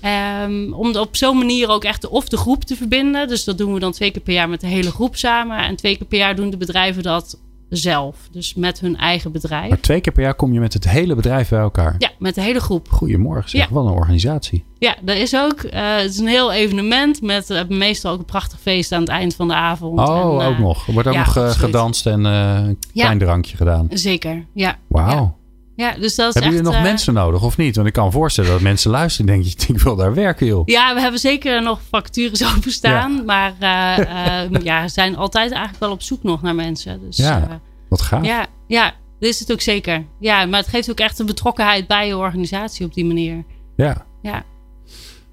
[0.00, 3.28] Ehm, om op zo'n manier ook echt de, of de groep te verbinden.
[3.28, 5.58] Dus dat doen we dan twee keer per jaar met de hele groep samen.
[5.58, 7.38] En twee keer per jaar doen de bedrijven dat
[7.68, 8.16] zelf.
[8.30, 9.68] Dus met hun eigen bedrijf.
[9.68, 11.94] Maar twee keer per jaar kom je met het hele bedrijf bij elkaar.
[11.98, 12.88] Ja, met de hele groep.
[12.88, 13.74] Goedemorgen zeg, Ja.
[13.74, 14.64] wat een organisatie.
[14.78, 15.60] Ja, dat is ook.
[15.62, 19.08] eh, het is een heel evenement met eh, meestal ook een prachtig feest aan het
[19.08, 19.98] eind van de avond.
[20.00, 20.86] Oh, En, eh, ook nog.
[20.86, 23.86] Er wordt ook ja, nog gedanst en een klein drankje gedaan.
[23.90, 24.76] Zeker, ja.
[24.86, 25.36] Wauw.
[25.76, 27.76] Ja, dus dat is Hebben jullie nog eh, mensen nodig of niet?
[27.76, 30.62] Want ik kan me voorstellen dat mensen luisteren en denken, ik wil daar werken joh.
[30.66, 33.24] Ja, we hebben zeker nog vacatures openstaan.
[33.24, 37.00] Maar eh, eh, ja, zijn altijd eigenlijk wel op zoek nog naar mensen.
[37.00, 38.24] Dus, Ja, wat gaaf.
[38.24, 38.84] ja, ja,
[39.18, 40.04] dat is het ook zeker.
[40.20, 43.44] Ja, maar het geeft ook echt een betrokkenheid bij je organisatie op die manier.
[43.76, 44.06] Ja.
[44.22, 44.44] Ja.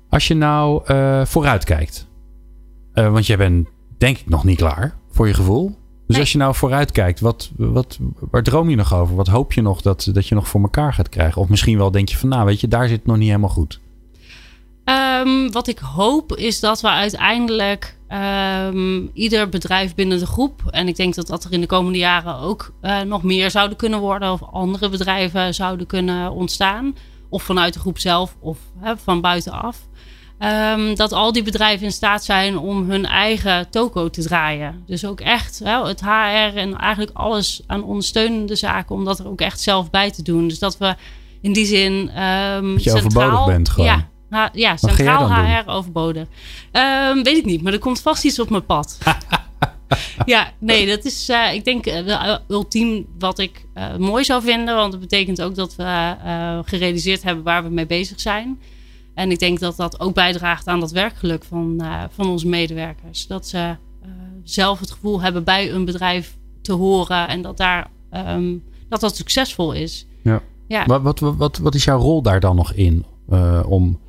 [0.09, 0.81] Als je nou
[1.25, 2.07] vooruit kijkt.
[2.93, 3.67] want jij bent
[3.97, 5.81] denk ik nog niet klaar voor je gevoel.
[6.13, 6.21] Dus Nee.
[6.21, 7.99] als je nou vooruit kijkt, wat, wat,
[8.31, 9.15] waar droom je nog over?
[9.15, 11.41] Wat hoop je nog dat, dat je nog voor elkaar gaat krijgen?
[11.41, 13.49] Of misschien wel denk je van, nou weet je, daar zit het nog niet helemaal
[13.49, 13.79] goed.
[14.83, 20.87] Ehm, wat ik hoop is dat we uiteindelijk ehm, ieder bedrijf binnen de groep, en
[20.87, 23.99] ik denk dat dat er in de komende jaren ook eh, nog meer zouden kunnen
[23.99, 26.95] worden, of andere bedrijven zouden kunnen ontstaan,
[27.29, 29.77] of vanuit de groep zelf of hè, van buitenaf,
[30.39, 34.83] Ehm, dat al die bedrijven in staat zijn om hun eigen toko te draaien.
[34.85, 39.27] Dus ook echt hè, het HR en eigenlijk alles aan ondersteunende zaken, om dat er
[39.27, 40.47] ook echt zelf bij te doen.
[40.47, 40.95] Dus dat we
[41.41, 41.93] in die zin.
[41.93, 43.89] Um, dat je centraal, overbodig bent gewoon.
[43.89, 46.27] Ja, ha, ja centraal HR overbodig.
[46.71, 48.97] Um, weet ik niet, maar er komt vast iets op mijn pad.
[50.25, 54.75] ja, nee, dat is, uh, ik denk, uh, ultiem wat ik uh, mooi zou vinden.
[54.75, 56.15] Want dat betekent ook dat we
[56.65, 58.59] gerealiseerd hebben waar we mee bezig zijn.
[59.13, 63.27] En ik denk dat dat ook bijdraagt aan dat werkgeluk van, van onze medewerkers.
[63.27, 63.75] Dat ze
[64.43, 67.89] zelf het gevoel hebben bij een bedrijf te horen en dat daar,
[68.27, 70.07] um, dat, dat succesvol is.
[70.23, 70.41] Ja.
[70.67, 70.85] ja.
[70.85, 73.05] Wat, wat, wat, wat is jouw rol daar dan nog in?
[73.65, 73.99] om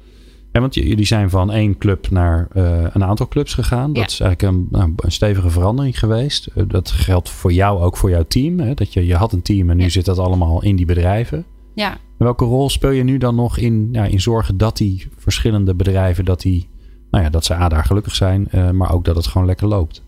[0.55, 2.49] ja, want jullie zijn van één club naar
[2.93, 3.93] een aantal clubs gegaan.
[3.93, 6.49] Dat is eigenlijk een, nou, een, stevige verandering geweest.
[6.69, 8.61] Dat geldt voor jou ook voor jouw team.
[8.61, 8.75] Hè?
[8.75, 11.45] Dat je, je had een team en nu zit dat allemaal in die bedrijven.
[11.75, 11.97] Ja.
[12.25, 16.25] Welke rol speel je nu dan nog in, ja, in zorgen dat die verschillende bedrijven,
[16.25, 16.69] dat, die,
[17.11, 19.67] nou ja, dat ze A, daar gelukkig zijn, uh, maar ook dat het gewoon lekker
[19.67, 20.03] loopt?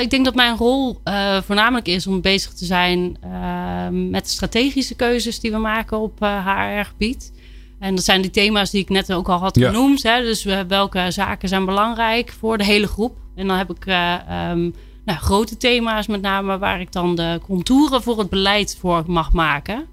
[0.00, 1.00] ik denk dat mijn rol
[1.44, 3.16] voornamelijk is om bezig te zijn
[4.10, 7.32] met de strategische keuzes die we maken op HR-gebied.
[7.78, 10.02] En dat zijn die thema's die ik net ook al had genoemd.
[10.02, 10.22] Hè?
[10.22, 13.16] Dus welke zaken zijn belangrijk voor de hele groep.
[13.34, 14.74] En dan heb ik um,
[15.04, 19.32] nou, grote thema's met name waar ik dan de contouren voor het beleid voor mag
[19.32, 19.86] maken.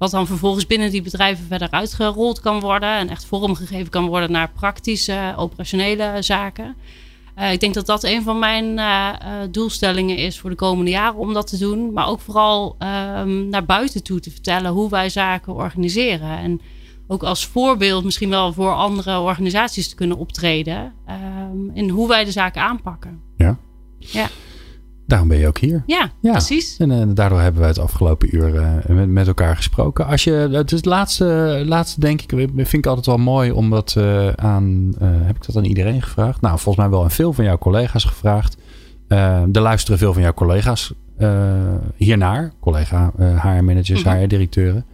[0.00, 2.96] Wat dan vervolgens binnen die bedrijven verder uitgerold kan worden.
[2.96, 6.76] En echt vormgegeven kan worden naar praktische, operationele zaken.
[7.38, 9.08] Uh, ik denk dat dat een van mijn uh,
[9.50, 11.92] doelstellingen is voor de komende jaren om dat te doen.
[11.92, 12.76] Maar ook vooral
[13.18, 16.38] um, naar buiten toe te vertellen hoe wij zaken organiseren.
[16.38, 16.60] En
[17.06, 20.92] ook als voorbeeld misschien wel voor andere organisaties te kunnen optreden.
[21.50, 23.20] Um, in hoe wij de zaken aanpakken.
[23.36, 23.58] Ja.
[23.98, 24.28] Ja.
[25.10, 25.82] Daarom ben je ook hier.
[25.86, 26.76] Ja, precies.
[26.76, 30.06] En uh, daardoor hebben wij het afgelopen uur uh, met, met, elkaar gesproken.
[30.06, 33.70] Als je, het is het laatste, laatste denk ik, vind ik altijd wel mooi om
[33.70, 36.40] dat uh, aan, heb ik dat aan iedereen gevraagd?
[36.40, 38.56] Nou, volgens mij wel aan veel van jouw collega's gevraagd.
[39.08, 40.92] er luisteren veel van jouw collega's
[41.96, 42.52] hiernaar.
[42.60, 44.20] Collega HR-managers, mm -hmm.
[44.20, 44.84] HR-directeuren.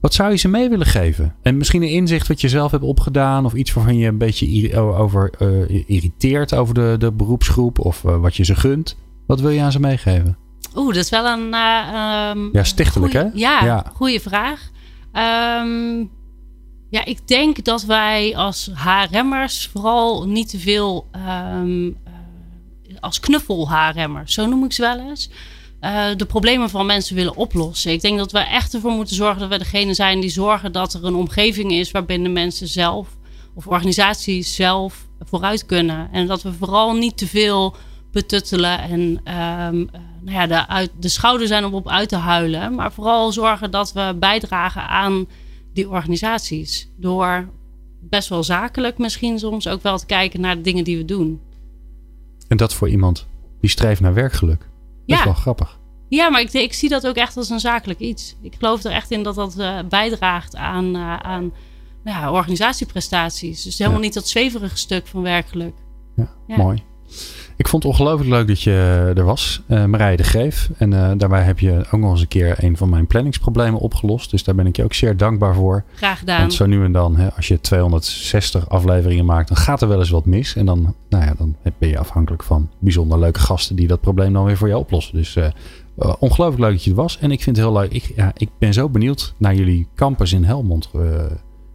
[0.00, 1.34] Wat zou je ze mee willen geven?
[1.42, 3.44] En misschien een inzicht wat je zelf hebt opgedaan.
[3.44, 5.30] Of iets waarvan je een beetje over
[5.86, 7.78] irriteert over de, de beroepsgroep.
[7.78, 8.96] Of wat je ze gunt.
[9.26, 10.38] Wat wil je aan ze meegeven?
[10.74, 11.54] Oeh, dat is wel een...
[11.54, 13.32] Uh, um, ja, stichtelijk goeie, hè?
[13.34, 14.70] Ja, ja, goede vraag.
[15.62, 16.10] Um,
[16.90, 21.06] ja, ik denk dat wij als HRM'ers vooral niet te veel...
[21.52, 21.96] Um,
[23.00, 25.30] als knuffel HRM'ers, zo noem ik ze wel eens
[25.84, 27.92] uh, de problemen van mensen willen oplossen.
[27.92, 30.94] Ik denk dat we echt ervoor moeten zorgen dat we degene zijn die zorgen dat
[30.94, 33.08] er een omgeving is waarbinnen mensen zelf
[33.54, 36.08] of organisaties zelf vooruit kunnen.
[36.12, 37.76] En dat we vooral niet te veel
[38.14, 39.90] betuttelen en um,
[40.20, 42.74] nou ja, de, uit, de schouder zijn om op uit te huilen.
[42.74, 45.26] Maar vooral zorgen dat we bijdragen aan
[45.72, 46.88] die organisaties.
[46.96, 47.48] Door
[48.00, 51.40] best wel zakelijk misschien soms ook wel te kijken naar de dingen die we doen.
[52.48, 53.26] En dat voor iemand
[53.60, 54.58] die streeft naar werkgeluk.
[54.58, 54.68] Dat
[55.06, 55.18] ja.
[55.18, 55.78] is wel grappig.
[56.08, 58.36] Ja, maar ik, ik, zie dat ook echt als een zakelijk iets.
[58.42, 61.52] Ik geloof er echt in dat dat uh, bijdraagt aan, uh, aan
[62.04, 63.62] nou ja, organisatieprestaties.
[63.62, 65.74] Dus helemaal niet dat zweverige stuk van werkgeluk.
[66.16, 66.82] Ja, mooi.
[67.56, 70.70] Ik vond het ongelooflijk leuk dat je er was, uh, Marije de Greef.
[70.78, 74.30] En uh, daarbij heb je ook nog eens een keer een van mijn planningsproblemen opgelost.
[74.30, 75.84] Dus daar ben ik je ook zeer dankbaar voor.
[75.94, 76.40] Graag gedaan.
[76.40, 79.98] Want zo nu en dan, hè, als je 260 afleveringen maakt, dan gaat er wel
[79.98, 80.56] eens wat mis.
[80.56, 84.32] En dan, nou ja, dan ben je afhankelijk van bijzonder leuke gasten die dat probleem
[84.32, 85.14] dan weer voor je oplossen.
[85.14, 85.46] Dus uh,
[86.18, 87.18] ongelooflijk leuk dat je er was.
[87.18, 87.92] En ik vind het heel leuk.
[87.92, 90.90] Ik, ja, ik ben zo benieuwd naar jullie campus in Helmond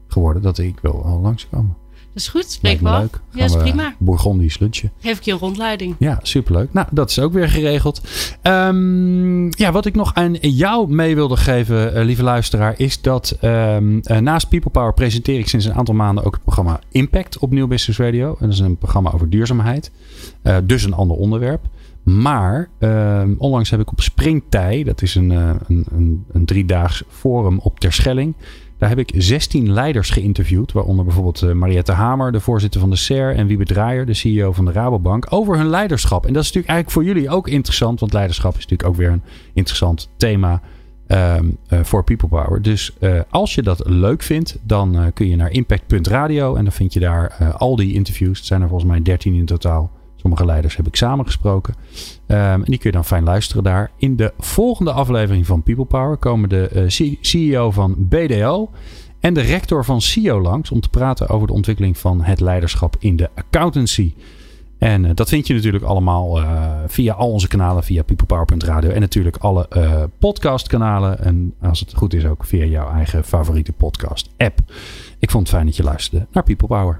[0.08, 1.76] geworden dat ik wil al langskomen.
[2.14, 3.00] Dat is goed, spreek wel.
[3.00, 3.20] Leuk.
[3.32, 3.96] Ja, is prima.
[3.98, 4.92] Bourgondisch lunchen.
[5.00, 5.96] Geef ik je een rondleiding.
[6.00, 6.74] Ja, superleuk.
[6.74, 8.02] Nou, dat is ook weer geregeld.
[8.44, 13.38] Um, ja, wat ik nog aan jou mee wilde geven, uh, lieve luisteraar, is dat
[13.42, 17.38] um, uh, naast People Power presenteer ik sinds een aantal maanden ook het programma Impact
[17.38, 18.36] op Nieuw Business Radio.
[18.40, 19.92] En dat is een programma over duurzaamheid.
[20.44, 21.62] Uh, dus een ander onderwerp.
[22.04, 27.60] Maar um, onlangs heb ik op Springtij, dat is een, een, een, een driedaags forum
[27.60, 28.36] op Terschelling
[28.80, 32.96] daar heb ik 16 leiders geïnterviewd, waaronder bijvoorbeeld uh, Mariette Hamer, de voorzitter van de
[32.96, 36.26] SER, en Wiebe Draaier, de CEO van de Rabobank, over hun leiderschap.
[36.26, 39.12] En dat is natuurlijk eigenlijk voor jullie ook interessant, want leiderschap is natuurlijk ook weer
[39.12, 39.24] een
[39.54, 40.62] interessant thema
[41.08, 42.62] um, uh, voor People Power.
[42.62, 46.94] Dus uh, als je dat leuk vindt, dan kun je naar impact.radio en dan vind
[46.94, 48.38] je daar al die interviews.
[48.38, 49.92] Het zijn er volgens mij 13 in totaal.
[50.22, 51.74] Sommige leiders heb ik samengesproken.
[52.28, 53.92] Um, en die kun je dan fijn luisteren daar.
[53.98, 58.70] In de volgende aflevering van People Power komen de uh, CEO van BDO
[59.20, 62.96] en de rector van CEO langs om te praten over de ontwikkeling van het leiderschap
[63.00, 64.14] in de accountancy.
[64.78, 69.02] En uh, dat vind je natuurlijk allemaal uh, via al onze kanalen, via peoplepower.radio en
[69.02, 69.68] natuurlijk alle
[70.20, 71.20] podcastkanalen.
[71.20, 74.60] En als het goed is ook via jouw eigen favoriete podcast app.
[75.20, 77.00] Ik vond het fijn dat je luisterde naar People Power.